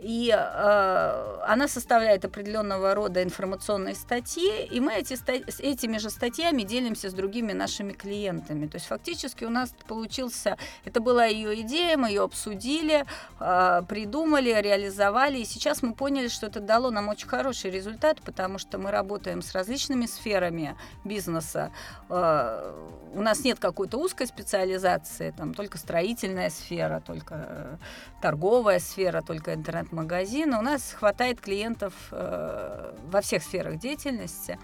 И 0.00 0.32
э, 0.32 1.38
она 1.44 1.66
составляет 1.66 2.24
определенного 2.24 2.94
рода 2.94 3.22
информационные 3.22 3.96
статьи, 3.96 4.64
и 4.70 4.78
мы 4.78 4.94
эти, 4.94 5.14
с 5.14 5.60
этими 5.60 5.98
же 5.98 6.10
статьями 6.10 6.62
делимся 6.62 7.10
с 7.10 7.14
другими 7.14 7.52
нашими 7.52 7.92
клиентами. 7.92 8.66
То 8.66 8.76
есть 8.76 8.86
фактически 8.86 9.44
у 9.44 9.50
нас 9.50 9.74
получился, 9.88 10.56
это 10.84 11.00
была 11.00 11.24
ее 11.24 11.60
идея, 11.62 11.96
мы 11.96 12.10
ее 12.10 12.22
обсудили, 12.22 13.04
э, 13.40 13.82
придумали, 13.88 14.54
реализовали, 14.60 15.38
и 15.38 15.44
сейчас 15.44 15.82
мы 15.82 15.94
поняли, 15.94 16.28
что 16.28 16.46
это 16.46 16.60
дало 16.60 16.90
нам 16.90 17.08
очень 17.08 17.26
хороший 17.26 17.70
результат, 17.70 18.20
потому 18.22 18.58
что 18.58 18.78
мы 18.78 18.92
работаем 18.92 19.42
с 19.42 19.52
различными 19.52 20.06
сферами 20.06 20.76
бизнеса. 21.04 21.72
Э, 22.08 22.72
у 23.14 23.20
нас 23.20 23.42
нет 23.42 23.58
какой-то 23.58 23.98
узкой 23.98 24.28
специализации, 24.28 25.32
там 25.36 25.54
только 25.54 25.76
строительная 25.76 26.50
сфера, 26.50 27.02
только 27.04 27.34
э, 27.48 27.76
торговая 28.22 28.78
сфера, 28.78 29.22
только 29.22 29.54
интернет 29.54 29.87
интернет-магазин. 29.88 30.54
У 30.54 30.62
нас 30.62 30.92
хватает 30.92 31.40
клиентов 31.40 31.92
э, 32.10 32.94
во 33.10 33.20
всех 33.20 33.42
сферах 33.42 33.78
деятельности. 33.78 34.58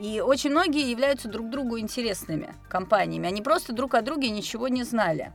И 0.00 0.20
очень 0.20 0.50
многие 0.50 0.90
являются 0.90 1.28
друг 1.28 1.50
другу 1.50 1.78
интересными 1.78 2.54
компаниями. 2.68 3.28
Они 3.28 3.42
просто 3.42 3.72
друг 3.72 3.94
о 3.94 4.02
друге 4.02 4.30
ничего 4.30 4.68
не 4.68 4.84
знали. 4.84 5.32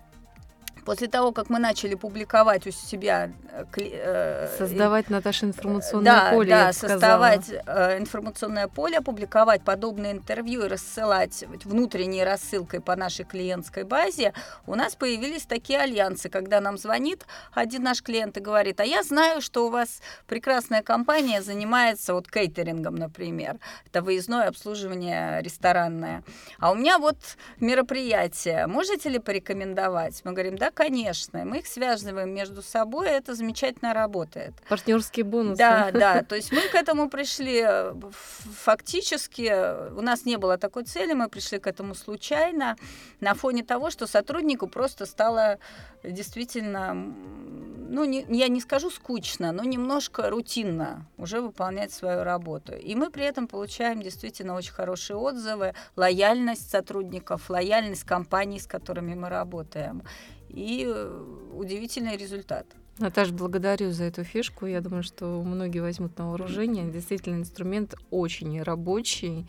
После 0.88 1.10
того, 1.10 1.34
как 1.34 1.50
мы 1.50 1.60
начали 1.60 1.96
публиковать 1.96 2.66
у 2.66 2.72
себя... 2.72 3.34
Э, 3.52 3.66
э 3.78 4.58
создавать, 4.58 5.10
Наташа, 5.10 5.46
информационное 5.46 6.14
да, 6.14 6.32
поле, 6.32 6.50
Да, 6.50 6.72
создавать 6.72 7.50
э, 7.50 7.98
информационное 7.98 8.70
поле, 8.70 9.02
публиковать 9.02 9.66
подобные 9.66 10.14
интервью 10.14 10.64
и 10.64 10.70
рассылать 10.70 11.44
внутренней 11.66 12.24
рассылкой 12.24 12.80
по 12.80 12.96
нашей 12.96 13.26
клиентской 13.26 13.84
базе, 13.84 14.32
у 14.66 14.76
нас 14.76 14.96
появились 14.96 15.46
такие 15.46 15.80
альянсы, 15.80 16.30
когда 16.30 16.62
нам 16.62 16.78
звонит 16.78 17.26
один 17.52 17.84
наш 17.84 18.02
клиент 18.02 18.38
и 18.38 18.40
говорит, 18.40 18.80
а 18.80 18.86
я 18.86 19.04
знаю, 19.04 19.42
что 19.42 19.68
у 19.68 19.70
вас 19.70 20.02
прекрасная 20.26 20.84
компания 20.84 21.42
занимается 21.42 22.14
вот 22.14 22.32
кейтерингом, 22.32 22.96
например, 22.96 23.58
это 23.88 24.02
выездное 24.02 24.48
обслуживание 24.48 25.42
ресторанное, 25.42 26.24
а 26.60 26.72
у 26.72 26.76
меня 26.76 26.98
вот 26.98 27.18
мероприятие, 27.60 28.68
можете 28.68 29.10
ли 29.10 29.20
порекомендовать? 29.20 30.22
Мы 30.24 30.32
говорим, 30.32 30.58
да, 30.58 30.72
конечно. 30.78 31.44
Мы 31.44 31.60
их 31.60 31.68
связываем 31.68 32.30
между 32.30 32.62
собой, 32.62 33.08
это 33.08 33.34
замечательно 33.34 33.94
работает. 33.96 34.54
Партнерские 34.70 35.26
бонусы. 35.26 35.58
Да, 35.58 35.90
да. 35.94 36.22
То 36.22 36.36
есть 36.36 36.52
мы 36.52 36.62
к 36.70 36.76
этому 36.76 37.10
пришли 37.10 37.64
э, 37.66 37.94
фактически, 38.12 39.92
у 39.98 40.02
нас 40.02 40.26
не 40.26 40.38
было 40.38 40.58
такой 40.60 40.84
цели, 40.84 41.14
мы 41.14 41.30
пришли 41.30 41.58
к 41.58 41.66
этому 41.66 41.96
случайно, 41.96 42.76
на 43.22 43.34
фоне 43.34 43.64
того, 43.64 43.90
что 43.90 44.06
сотруднику 44.06 44.68
просто 44.68 45.08
стало 45.08 45.58
действительно, 46.04 46.94
ну, 46.94 48.06
не, 48.06 48.26
я 48.30 48.48
не 48.48 48.62
скажу 48.62 48.92
скучно, 48.92 49.52
но 49.52 49.64
немножко 49.64 50.30
рутинно 50.30 51.08
уже 51.18 51.42
выполнять 51.42 51.92
свою 51.92 52.24
работу. 52.24 52.74
И 52.74 52.94
мы 52.94 53.10
при 53.10 53.26
этом 53.26 53.48
получаем 53.48 54.00
действительно 54.00 54.54
очень 54.54 54.74
хорошие 54.74 55.18
отзывы, 55.18 55.74
лояльность 55.96 56.70
сотрудников, 56.70 57.50
лояльность 57.50 58.04
компаний, 58.04 58.60
с 58.60 58.68
которыми 58.68 59.16
мы 59.16 59.30
работаем 59.30 60.04
и 60.50 60.86
э, 60.88 61.24
удивительный 61.54 62.18
результат. 62.18 62.66
Наташа, 63.00 63.32
благодарю 63.32 63.92
за 63.92 64.06
эту 64.06 64.24
фишку. 64.24 64.66
Я 64.66 64.82
думаю, 64.82 65.04
что 65.04 65.44
многие 65.44 65.80
возьмут 65.80 66.18
на 66.18 66.30
вооружение. 66.30 66.90
Действительно, 66.90 67.36
инструмент 67.36 67.94
очень 68.10 68.60
рабочий. 68.64 69.48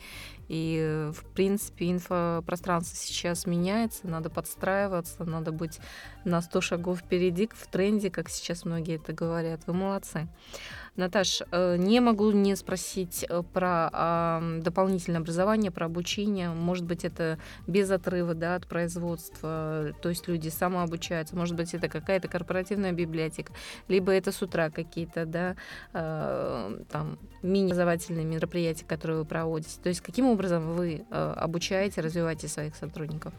И, 0.49 1.11
в 1.15 1.25
принципе, 1.35 1.91
инфопространство 1.91 2.97
сейчас 2.97 3.47
меняется, 3.47 4.07
надо 4.07 4.29
подстраиваться, 4.31 5.25
надо 5.25 5.53
быть 5.53 5.79
на 6.25 6.41
100 6.43 6.61
шагов 6.61 7.01
впереди, 7.01 7.49
в 7.53 7.67
тренде, 7.67 8.11
как 8.11 8.29
сейчас 8.29 8.65
многие 8.65 8.97
это 8.97 9.13
говорят. 9.13 9.63
Вы 9.67 9.75
молодцы. 9.75 10.29
Наташ, 10.99 11.43
э, 11.53 11.77
не 11.77 12.01
могу 12.01 12.33
не 12.33 12.57
спросить 12.57 13.25
э, 13.29 13.43
про 13.53 14.41
дополнительное 14.61 15.21
образование, 15.21 15.71
про 15.71 15.87
обучение. 15.87 16.51
Может 16.51 16.85
быть, 16.85 17.05
это 17.05 17.39
без 17.69 17.89
отрыва 17.91 18.35
да, 18.35 18.57
от 18.57 18.67
производства, 18.67 19.95
то 20.03 20.09
есть 20.09 20.27
люди 20.27 20.49
самообучаются. 20.49 21.37
Может 21.37 21.55
быть, 21.55 21.73
это 21.73 21.89
какая-то 21.89 22.27
корпоративная 22.27 22.93
библиотека, 22.93 23.53
либо 23.87 24.11
это 24.11 24.33
с 24.33 24.43
утра 24.43 24.71
какие-то 24.71 25.25
да, 25.25 25.57
э, 25.93 26.81
там 26.91 27.19
мини-образовательные 27.43 28.25
мероприятия, 28.25 28.85
которые 28.85 29.19
вы 29.19 29.25
проводите. 29.25 29.81
То 29.81 29.91
есть 29.91 30.01
каким 30.01 30.27
образом 30.27 30.75
вы 30.75 31.05
обучаете, 31.11 32.01
развиваете 32.01 32.49
своих 32.49 32.75
сотрудников? 32.75 33.33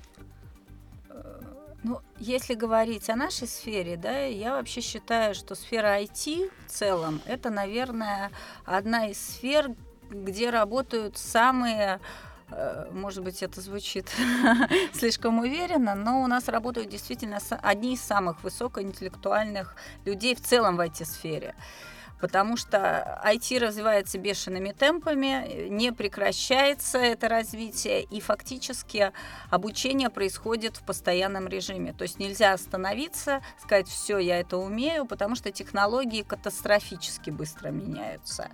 Ну, 1.82 2.02
если 2.18 2.56
говорить 2.56 3.10
о 3.10 3.16
нашей 3.16 3.48
сфере, 3.48 3.96
да, 3.96 4.26
я 4.26 4.56
вообще 4.56 4.82
считаю, 4.82 5.34
что 5.34 5.56
сфера 5.56 6.02
IT 6.02 6.52
в 6.68 6.70
целом 6.70 7.22
это, 7.26 7.50
наверное, 7.50 8.32
одна 8.66 9.08
из 9.08 9.18
сфер, 9.18 9.72
где 10.10 10.50
работают 10.50 11.18
самые 11.18 12.02
э, 12.52 12.90
может 12.92 13.24
быть, 13.24 13.42
это 13.42 13.62
звучит 13.62 14.10
слишком 14.94 15.40
уверенно, 15.40 15.96
но 15.96 16.22
у 16.22 16.28
нас 16.28 16.50
работают 16.50 16.90
действительно 16.90 17.40
одни 17.62 17.94
из 17.94 18.02
самых 18.02 18.44
высокоинтеллектуальных 18.44 19.78
людей 20.04 20.36
в 20.36 20.42
целом 20.42 20.76
в 20.76 20.82
IT-сфере 20.82 21.56
потому 22.20 22.58
что 22.58 23.22
IT 23.26 23.60
развивается 23.60 24.18
бешеными 24.18 24.72
темпами, 24.72 25.68
не 25.70 25.92
прекращается 25.92 26.98
это 26.98 27.28
развитие, 27.30 28.04
и 28.04 28.22
фактически 28.22 29.12
обучение 29.50 30.10
происходит 30.10 30.78
в 30.78 30.84
постоянном 30.84 31.48
режиме. 31.48 31.94
То 31.94 32.04
есть 32.04 32.20
нельзя 32.20 32.54
остановиться, 32.54 33.42
сказать, 33.62 33.88
все, 33.88 34.18
я 34.18 34.40
это 34.40 34.58
умею, 34.58 35.06
потому 35.06 35.36
что 35.36 35.52
технологии 35.52 36.24
катастрофически 36.24 37.30
быстро 37.30 37.70
меняются. 37.70 38.50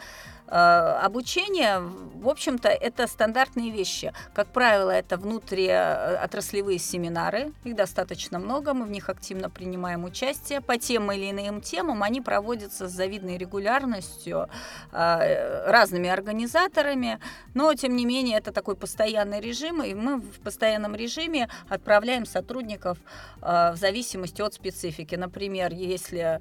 Э, 0.47 0.99
обучение, 1.01 1.79
в 1.79 2.29
общем-то, 2.29 2.69
это 2.69 3.07
стандартные 3.07 3.71
вещи. 3.71 4.13
Как 4.33 4.47
правило, 4.47 4.91
это 4.91 5.17
внутриотраслевые 5.17 6.77
семинары, 6.77 7.51
их 7.63 7.75
достаточно 7.75 8.37
много, 8.37 8.73
мы 8.73 8.85
в 8.85 8.91
них 8.91 9.09
активно 9.09 9.49
принимаем 9.49 10.03
участие. 10.03 10.61
По 10.61 10.77
тем 10.77 11.11
или 11.11 11.31
иным 11.31 11.61
темам 11.61 12.03
они 12.03 12.21
проводятся 12.21 12.87
с 12.87 12.91
завидной 12.91 13.37
регулярностью 13.37 14.47
э, 14.91 15.69
разными 15.69 16.09
организаторами, 16.09 17.19
но, 17.55 17.73
тем 17.73 17.95
не 17.95 18.05
менее, 18.05 18.37
это 18.37 18.51
такой 18.51 18.75
постоянный 18.75 19.39
режим, 19.41 19.81
и 19.81 19.95
мы 19.95 20.17
в 20.17 20.39
постоянном 20.41 20.95
режиме 20.95 21.49
отправляем 21.69 22.25
сотрудников 22.25 22.99
э, 23.41 23.71
в 23.73 23.77
зависимости 23.77 24.41
от 24.41 24.53
специфики. 24.53 25.15
Например, 25.15 25.73
если 25.73 26.39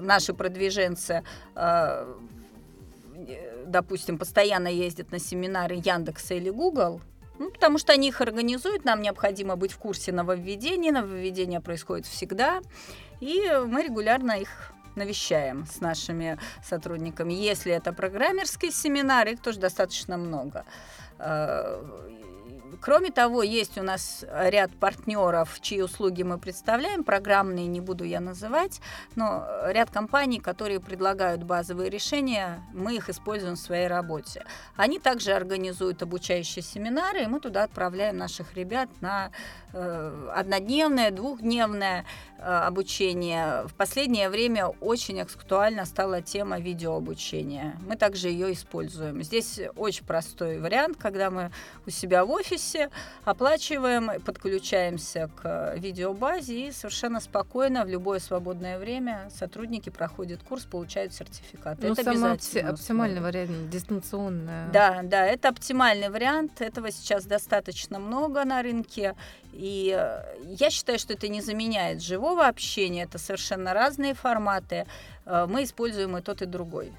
наши 0.00 0.32
продвиженцы 0.34 1.22
допустим, 3.66 4.18
постоянно 4.18 4.68
ездят 4.68 5.12
на 5.12 5.18
семинары 5.18 5.80
Яндекса 5.82 6.34
или 6.34 6.50
Google, 6.50 7.00
ну, 7.38 7.50
потому 7.50 7.78
что 7.78 7.92
они 7.92 8.08
их 8.08 8.20
организуют, 8.20 8.84
нам 8.84 9.00
необходимо 9.00 9.56
быть 9.56 9.72
в 9.72 9.78
курсе 9.78 10.12
нововведений, 10.12 10.90
нововведения 10.90 11.60
происходят 11.60 12.06
всегда, 12.06 12.60
и 13.20 13.50
мы 13.66 13.82
регулярно 13.82 14.32
их 14.32 14.72
навещаем 14.94 15.66
с 15.66 15.80
нашими 15.80 16.38
сотрудниками. 16.62 17.32
Если 17.32 17.72
это 17.72 17.92
программерские 17.92 18.70
семинары, 18.70 19.32
их 19.32 19.40
тоже 19.40 19.58
достаточно 19.60 20.16
много. 20.16 20.64
Кроме 22.80 23.10
того, 23.10 23.42
есть 23.42 23.78
у 23.78 23.82
нас 23.82 24.24
ряд 24.30 24.70
партнеров, 24.76 25.58
чьи 25.60 25.82
услуги 25.82 26.22
мы 26.22 26.38
представляем, 26.38 27.04
программные 27.04 27.66
не 27.66 27.80
буду 27.80 28.04
я 28.04 28.20
называть, 28.20 28.80
но 29.16 29.46
ряд 29.66 29.90
компаний, 29.90 30.38
которые 30.38 30.80
предлагают 30.80 31.42
базовые 31.42 31.90
решения, 31.90 32.62
мы 32.72 32.96
их 32.96 33.08
используем 33.08 33.56
в 33.56 33.58
своей 33.58 33.88
работе. 33.88 34.44
Они 34.76 34.98
также 34.98 35.32
организуют 35.32 36.02
обучающие 36.02 36.62
семинары, 36.62 37.24
и 37.24 37.26
мы 37.26 37.40
туда 37.40 37.64
отправляем 37.64 38.16
наших 38.16 38.54
ребят 38.54 38.88
на 39.00 39.30
э, 39.72 40.30
однодневное, 40.34 41.10
двухдневное 41.10 42.04
э, 42.38 42.42
обучение. 42.42 43.64
В 43.66 43.74
последнее 43.74 44.28
время 44.28 44.68
очень 44.68 45.20
актуальна 45.20 45.84
стала 45.86 46.22
тема 46.22 46.60
видеообучения. 46.60 47.76
Мы 47.86 47.96
также 47.96 48.28
ее 48.28 48.52
используем. 48.52 49.22
Здесь 49.22 49.60
очень 49.76 50.04
простой 50.04 50.60
вариант, 50.60 50.96
когда 50.98 51.30
мы 51.30 51.50
у 51.86 51.90
себя 51.90 52.24
в 52.24 52.30
офисе 52.30 52.59
офисе, 52.60 52.90
оплачиваем, 53.24 54.20
подключаемся 54.22 55.30
к 55.36 55.74
видеобазе 55.76 56.68
и 56.68 56.72
совершенно 56.72 57.20
спокойно 57.20 57.84
в 57.84 57.88
любое 57.88 58.18
свободное 58.18 58.78
время 58.78 59.28
сотрудники 59.36 59.90
проходят 59.90 60.42
курс, 60.42 60.64
получают 60.64 61.12
сертификат. 61.14 61.78
Ну, 61.80 61.92
это 61.92 62.10
обязательно. 62.10 62.70
Оптимальный 62.70 63.20
вариант, 63.20 63.70
дистанционная. 63.70 64.68
Да, 64.72 65.00
да, 65.02 65.26
это 65.26 65.48
оптимальный 65.48 66.10
вариант. 66.10 66.60
Этого 66.60 66.90
сейчас 66.90 67.24
достаточно 67.24 67.98
много 67.98 68.44
на 68.44 68.62
рынке. 68.62 69.14
И 69.52 69.96
э, 69.98 70.22
я 70.44 70.70
считаю, 70.70 70.98
что 70.98 71.14
это 71.14 71.28
не 71.28 71.40
заменяет 71.40 72.02
живого 72.02 72.46
общения, 72.46 73.02
это 73.02 73.18
совершенно 73.18 73.74
разные 73.74 74.14
форматы. 74.14 74.86
Э, 75.26 75.46
мы 75.48 75.64
используем 75.64 76.16
и 76.16 76.20
тот, 76.20 76.42
и 76.42 76.46
другой. 76.46 76.92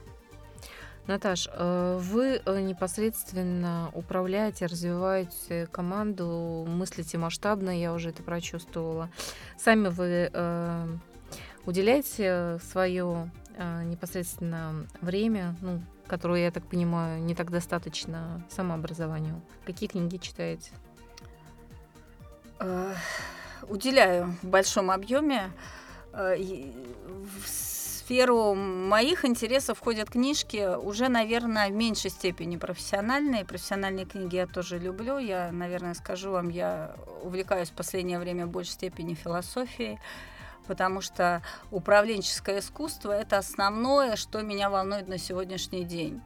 Наташ, 1.07 1.49
э, 1.51 1.97
вы 1.99 2.41
э, 2.45 2.61
непосредственно 2.61 3.89
управляете, 3.93 4.67
развиваете 4.67 5.67
команду, 5.71 6.65
мыслите 6.67 7.17
масштабно, 7.17 7.77
я 7.77 7.93
уже 7.93 8.09
это 8.09 8.21
прочувствовала. 8.21 9.09
Сами 9.57 9.87
вы 9.87 10.29
э, 10.31 10.87
уделяете 11.65 12.59
свое 12.71 13.31
непосредственно 13.83 14.87
время, 15.01 15.55
ну, 15.61 15.83
которое, 16.07 16.45
я 16.45 16.51
так 16.51 16.65
понимаю, 16.65 17.21
не 17.21 17.35
так 17.35 17.51
достаточно 17.51 18.41
самообразованию. 18.49 19.41
Какие 19.65 19.89
книги 19.89 20.17
читаете? 20.17 20.71
Уделяю 23.67 24.35
в 24.41 24.47
большом 24.47 24.89
объеме 24.89 25.51
сферу 28.11 28.55
моих 28.55 29.23
интересов 29.23 29.77
входят 29.77 30.09
книжки 30.09 30.75
уже, 30.75 31.07
наверное, 31.07 31.69
в 31.69 31.71
меньшей 31.71 32.11
степени 32.11 32.57
профессиональные. 32.57 33.45
Профессиональные 33.45 34.05
книги 34.05 34.35
я 34.35 34.47
тоже 34.47 34.79
люблю. 34.79 35.17
Я, 35.17 35.49
наверное, 35.53 35.93
скажу 35.93 36.31
вам, 36.31 36.49
я 36.49 36.93
увлекаюсь 37.23 37.69
в 37.69 37.73
последнее 37.73 38.19
время 38.19 38.47
в 38.47 38.49
большей 38.49 38.73
степени 38.73 39.13
философией 39.13 39.97
потому 40.67 41.01
что 41.01 41.41
управленческое 41.71 42.59
искусство– 42.59 43.11
это 43.19 43.37
основное, 43.37 44.15
что 44.15 44.41
меня 44.41 44.69
волнует 44.69 45.07
на 45.07 45.17
сегодняшний 45.17 45.83
день. 45.83 46.21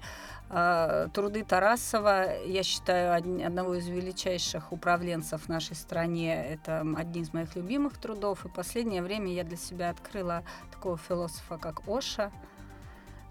А, 0.49 1.07
труды 1.09 1.43
Тарасова, 1.43 2.37
я 2.45 2.63
считаю, 2.63 3.15
одного 3.45 3.75
из 3.75 3.87
величайших 3.87 4.71
управленцев 4.71 5.43
в 5.43 5.49
нашей 5.49 5.75
стране. 5.75 6.45
Это 6.45 6.81
одни 6.95 7.21
из 7.21 7.33
моих 7.33 7.55
любимых 7.55 7.97
трудов. 7.97 8.45
И 8.45 8.49
последнее 8.49 9.01
время 9.01 9.33
я 9.33 9.43
для 9.43 9.57
себя 9.57 9.89
открыла 9.89 10.43
такого 10.71 10.97
философа, 10.97 11.57
как 11.57 11.87
Оша. 11.87 12.31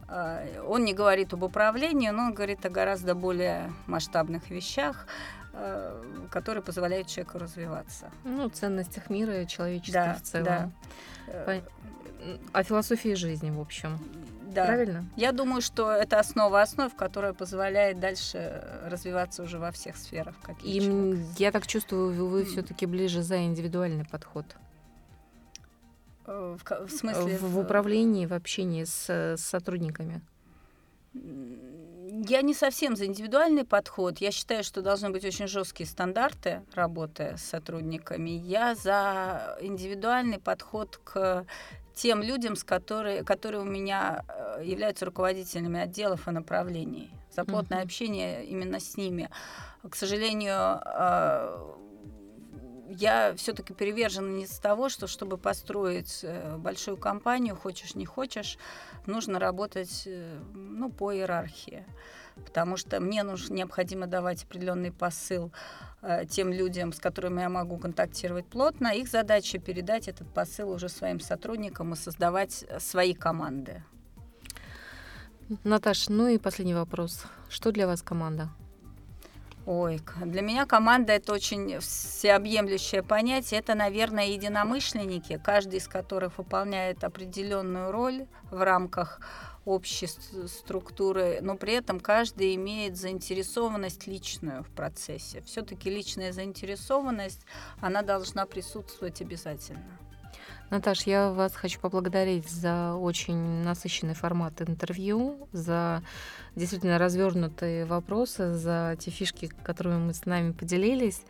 А, 0.08 0.44
он 0.66 0.84
не 0.84 0.92
говорит 0.92 1.32
об 1.32 1.44
управлении, 1.44 2.08
но 2.10 2.24
он 2.24 2.34
говорит 2.34 2.66
о 2.66 2.70
гораздо 2.70 3.14
более 3.14 3.72
масштабных 3.86 4.50
вещах, 4.50 5.06
а, 5.52 6.02
которые 6.30 6.64
позволяют 6.64 7.06
человеку 7.06 7.38
развиваться. 7.38 8.10
Ну, 8.24 8.48
ценностях 8.48 9.08
мира 9.08 9.42
и 9.42 9.46
человечества 9.46 10.04
да, 10.04 10.14
в 10.14 10.22
целом. 10.22 10.72
Да. 11.26 11.62
О 12.52 12.62
философии 12.62 13.14
жизни, 13.14 13.50
в 13.50 13.60
общем. 13.60 13.98
Да. 14.54 14.66
Правильно? 14.66 15.04
Я 15.16 15.32
думаю, 15.32 15.60
что 15.60 15.90
это 15.90 16.20
основа 16.20 16.62
основ, 16.62 16.94
которая 16.94 17.32
позволяет 17.32 17.98
дальше 17.98 18.62
развиваться 18.84 19.42
уже 19.42 19.58
во 19.58 19.72
всех 19.72 19.96
сферах. 19.96 20.36
Как 20.42 20.56
и 20.62 20.80
человек. 20.80 21.18
я 21.38 21.50
так 21.50 21.66
чувствую, 21.66 22.14
вы, 22.14 22.28
вы 22.28 22.44
все-таки 22.44 22.86
ближе 22.86 23.22
за 23.22 23.42
индивидуальный 23.44 24.04
подход. 24.04 24.46
Э, 26.26 26.56
в, 26.56 26.86
в 26.86 26.90
смысле? 26.90 27.36
В, 27.38 27.50
в 27.50 27.58
управлении, 27.58 28.26
в 28.26 28.32
общении 28.32 28.84
с, 28.84 29.08
с 29.08 29.40
сотрудниками. 29.40 30.22
Я 31.12 32.42
не 32.42 32.54
совсем 32.54 32.96
за 32.96 33.06
индивидуальный 33.06 33.64
подход. 33.64 34.18
Я 34.18 34.30
считаю, 34.30 34.62
что 34.62 34.82
должны 34.82 35.10
быть 35.10 35.24
очень 35.24 35.48
жесткие 35.48 35.88
стандарты 35.88 36.62
работы 36.74 37.34
с 37.36 37.42
сотрудниками. 37.42 38.30
Я 38.30 38.74
за 38.74 39.58
индивидуальный 39.60 40.38
подход 40.38 41.00
к 41.02 41.44
тем 41.94 42.22
людям, 42.22 42.56
с 42.56 42.64
которые, 42.64 43.22
которые 43.24 43.62
у 43.62 43.64
меня 43.64 44.24
э, 44.28 44.62
являются 44.64 45.06
руководителями 45.06 45.80
отделов 45.80 46.28
и 46.28 46.30
направлений. 46.30 47.10
За 47.30 47.44
плотное 47.44 47.78
mm-hmm. 47.78 47.84
общение 47.84 48.44
именно 48.46 48.80
с 48.80 48.96
ними. 48.96 49.30
К 49.88 49.94
сожалению, 49.94 50.80
э, 50.84 51.74
я 52.90 53.34
все-таки 53.36 53.72
привержена 53.72 54.28
не 54.28 54.46
с 54.46 54.58
того, 54.58 54.88
что 54.88 55.06
чтобы 55.06 55.38
построить 55.38 56.20
э, 56.22 56.56
большую 56.56 56.96
компанию, 56.96 57.56
хочешь 57.56 57.94
не 57.94 58.06
хочешь, 58.06 58.58
нужно 59.06 59.38
работать 59.38 60.08
ну, 60.52 60.90
по 60.90 61.12
иерархии. 61.12 61.84
Потому 62.44 62.76
что 62.76 63.00
мне 63.00 63.22
нужно, 63.22 63.54
необходимо 63.54 64.06
давать 64.06 64.44
определенный 64.44 64.92
посыл 64.92 65.52
Э, 66.06 66.26
тем 66.26 66.52
людям, 66.52 66.92
с 66.92 66.98
которыми 66.98 67.40
я 67.40 67.48
могу 67.48 67.78
контактировать 67.78 68.46
плотно. 68.46 68.88
Их 68.88 69.08
задача 69.08 69.58
передать 69.58 70.06
этот 70.06 70.28
посыл 70.28 70.70
уже 70.70 70.90
своим 70.90 71.18
сотрудникам 71.18 71.94
и 71.94 71.96
создавать 71.96 72.66
свои 72.78 73.14
команды. 73.14 73.82
Наташа, 75.64 76.12
ну 76.12 76.28
и 76.28 76.36
последний 76.36 76.74
вопрос. 76.74 77.24
Что 77.48 77.72
для 77.72 77.86
вас 77.86 78.02
команда? 78.02 78.50
Ой, 79.64 80.02
для 80.22 80.42
меня 80.42 80.66
команда 80.66 81.14
это 81.14 81.32
очень 81.32 81.80
всеобъемлющее 81.80 83.02
понятие. 83.02 83.60
Это, 83.60 83.74
наверное, 83.74 84.26
единомышленники, 84.26 85.40
каждый 85.42 85.78
из 85.78 85.88
которых 85.88 86.36
выполняет 86.36 87.02
определенную 87.02 87.90
роль 87.90 88.26
в 88.50 88.62
рамках 88.62 89.20
общей 89.64 90.06
структуры, 90.06 91.38
но 91.40 91.56
при 91.56 91.74
этом 91.74 92.00
каждый 92.00 92.54
имеет 92.54 92.96
заинтересованность 92.96 94.06
личную 94.06 94.62
в 94.62 94.68
процессе. 94.68 95.42
Все-таки 95.42 95.90
личная 95.90 96.32
заинтересованность, 96.32 97.40
она 97.80 98.02
должна 98.02 98.46
присутствовать 98.46 99.20
обязательно. 99.20 99.98
Наташ, 100.70 101.02
я 101.02 101.30
вас 101.30 101.54
хочу 101.54 101.78
поблагодарить 101.78 102.48
за 102.48 102.94
очень 102.94 103.62
насыщенный 103.62 104.14
формат 104.14 104.62
интервью, 104.62 105.48
за 105.52 106.02
действительно 106.56 106.98
развернутые 106.98 107.84
вопросы, 107.84 108.54
за 108.54 108.96
те 108.98 109.10
фишки, 109.10 109.50
которыми 109.62 109.98
мы 109.98 110.14
с 110.14 110.24
нами 110.24 110.52
поделились. 110.52 111.22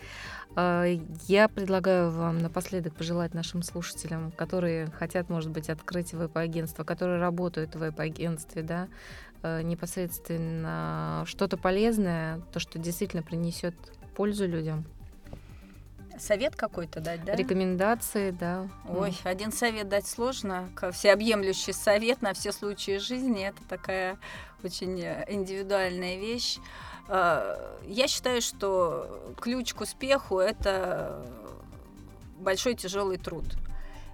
А, 0.55 0.85
я 1.27 1.49
предлагаю 1.49 2.13
вам 2.13 2.39
напоследок 2.39 2.95
пожелать 2.95 3.35
нашим 3.35 3.63
слушателям, 3.63 4.31
которые 4.31 4.87
хотят, 4.93 5.29
может 5.29 5.51
быть, 5.51 5.69
открыть 5.69 6.13
веб-агентство, 6.13 6.85
которые 6.85 7.19
работают 7.19 7.75
в 7.75 7.81
веб-агентстве, 7.81 8.63
да, 8.63 8.89
э, 9.43 9.63
непосредственно 9.63 11.25
что-то 11.27 11.57
полезное, 11.57 12.41
то, 12.53 12.61
что 12.61 12.79
действительно 12.79 13.23
принесет 13.25 13.75
пользу 14.15 14.47
людям. 14.47 14.85
Совет 16.19 16.57
какой-то 16.57 17.01
дать, 17.01 17.25
да? 17.25 17.35
Рекомендации, 17.35 18.31
да. 18.31 18.69
Ой, 18.89 19.11
mm. 19.11 19.29
один 19.29 19.53
совет 19.53 19.89
дать 19.89 20.07
сложно. 20.07 20.69
Всеобъемлющий 20.93 21.73
совет 21.73 22.23
на 22.23 22.35
все 22.35 22.53
случаи 22.53 22.99
жизни. 22.99 23.49
Это 23.49 23.63
такая 23.69 24.19
очень 24.63 25.01
индивидуальная 25.29 26.17
вещь. 26.17 26.59
Э, 27.09 27.57
я 27.87 28.09
считаю, 28.09 28.41
что 28.43 29.35
ключ 29.41 29.75
к 29.75 29.81
успеху– 29.81 30.39
это 30.41 31.27
большой 32.39 32.75
тяжелый 32.75 33.19
труд. 33.19 33.45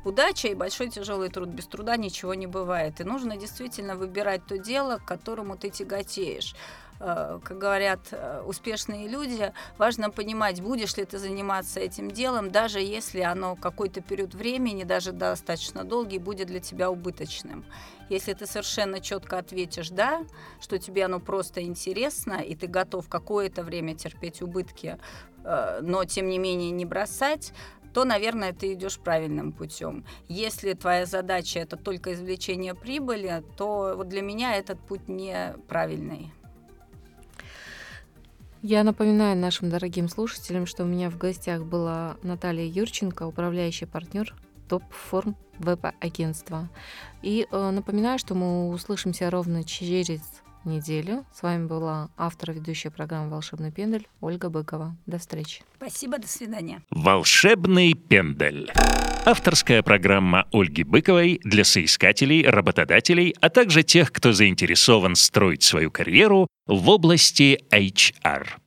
Удача 0.04 0.48
и 0.48 0.54
большой 0.54 0.88
тяжелый 0.88 1.28
труд. 1.28 1.48
Без 1.48 1.66
труда 1.66 1.96
ничего 1.96 2.34
не 2.34 2.46
бывает. 2.46 3.00
И 3.00 3.04
нужно 3.04 3.36
действительно 3.36 3.96
выбирать 3.96 4.46
то 4.46 4.56
дело, 4.58 4.96
к 4.96 5.04
которому 5.04 5.56
ты 5.56 5.68
тяготеешь. 5.68 6.54
Э, 7.02 7.40
как 7.42 7.56
говорят 7.56 8.00
э, 8.10 8.42
успешные 8.46 9.08
люди, 9.08 9.54
важно 9.78 10.10
понимать, 10.10 10.60
будешь 10.60 10.98
ли 10.98 11.06
ты 11.06 11.18
заниматься 11.18 11.80
этим 11.80 12.10
делом, 12.10 12.50
даже 12.50 12.80
если 12.80 13.20
оно 13.20 13.56
какой-то 13.56 14.02
период 14.02 14.34
времени, 14.34 14.84
даже 14.84 15.12
достаточно 15.12 15.84
долгий, 15.84 16.18
будет 16.18 16.48
для 16.48 16.60
тебя 16.60 16.90
убыточным. 16.90 17.64
Если 18.10 18.34
ты 18.34 18.44
совершенно 18.44 19.00
четко 19.00 19.38
ответишь 19.38 19.88
«да», 19.88 20.26
что 20.60 20.78
тебе 20.78 21.06
оно 21.06 21.20
просто 21.20 21.62
интересно, 21.62 22.34
и 22.34 22.54
ты 22.54 22.66
готов 22.66 23.08
какое-то 23.08 23.62
время 23.62 23.94
терпеть 23.94 24.42
убытки, 24.42 24.98
э, 25.42 25.78
но 25.80 26.04
тем 26.04 26.28
не 26.28 26.38
менее 26.38 26.70
не 26.70 26.84
бросать, 26.84 27.54
то, 27.94 28.04
наверное, 28.04 28.52
ты 28.52 28.74
идешь 28.74 28.98
правильным 28.98 29.52
путем. 29.52 30.04
Если 30.28 30.74
твоя 30.74 31.06
задача 31.06 31.60
это 31.60 31.78
только 31.78 32.12
извлечение 32.12 32.74
прибыли, 32.74 33.42
то 33.56 33.94
вот 33.96 34.08
для 34.08 34.20
меня 34.20 34.54
этот 34.56 34.78
путь 34.80 35.08
неправильный. 35.08 36.30
Я 38.62 38.84
напоминаю 38.84 39.38
нашим 39.38 39.70
дорогим 39.70 40.08
слушателям, 40.08 40.66
что 40.66 40.84
у 40.84 40.86
меня 40.86 41.08
в 41.08 41.16
гостях 41.16 41.62
была 41.62 42.16
Наталья 42.22 42.66
Юрченко, 42.66 43.26
управляющий 43.26 43.86
партнер 43.86 44.34
топ-форм 44.68 45.34
веб-агентства. 45.58 46.68
И 47.22 47.46
э, 47.50 47.70
напоминаю, 47.70 48.18
что 48.18 48.34
мы 48.34 48.68
услышимся 48.68 49.30
ровно 49.30 49.64
через 49.64 50.20
неделю. 50.64 51.24
С 51.34 51.42
вами 51.42 51.66
была 51.66 52.10
автор 52.18 52.52
ведущая 52.52 52.90
программы 52.90 53.30
«Волшебный 53.30 53.72
пендель» 53.72 54.06
Ольга 54.20 54.50
Быкова. 54.50 54.94
До 55.06 55.18
встречи. 55.18 55.62
Спасибо, 55.76 56.18
до 56.18 56.28
свидания. 56.28 56.82
«Волшебный 56.90 57.94
пендель». 57.94 58.70
Авторская 59.26 59.82
программа 59.82 60.46
Ольги 60.50 60.82
Быковой 60.82 61.40
для 61.44 61.64
соискателей, 61.64 62.48
работодателей, 62.48 63.34
а 63.40 63.50
также 63.50 63.82
тех, 63.82 64.12
кто 64.12 64.32
заинтересован 64.32 65.14
строить 65.14 65.62
свою 65.62 65.90
карьеру 65.90 66.46
в 66.66 66.88
области 66.88 67.60
HR. 67.70 68.59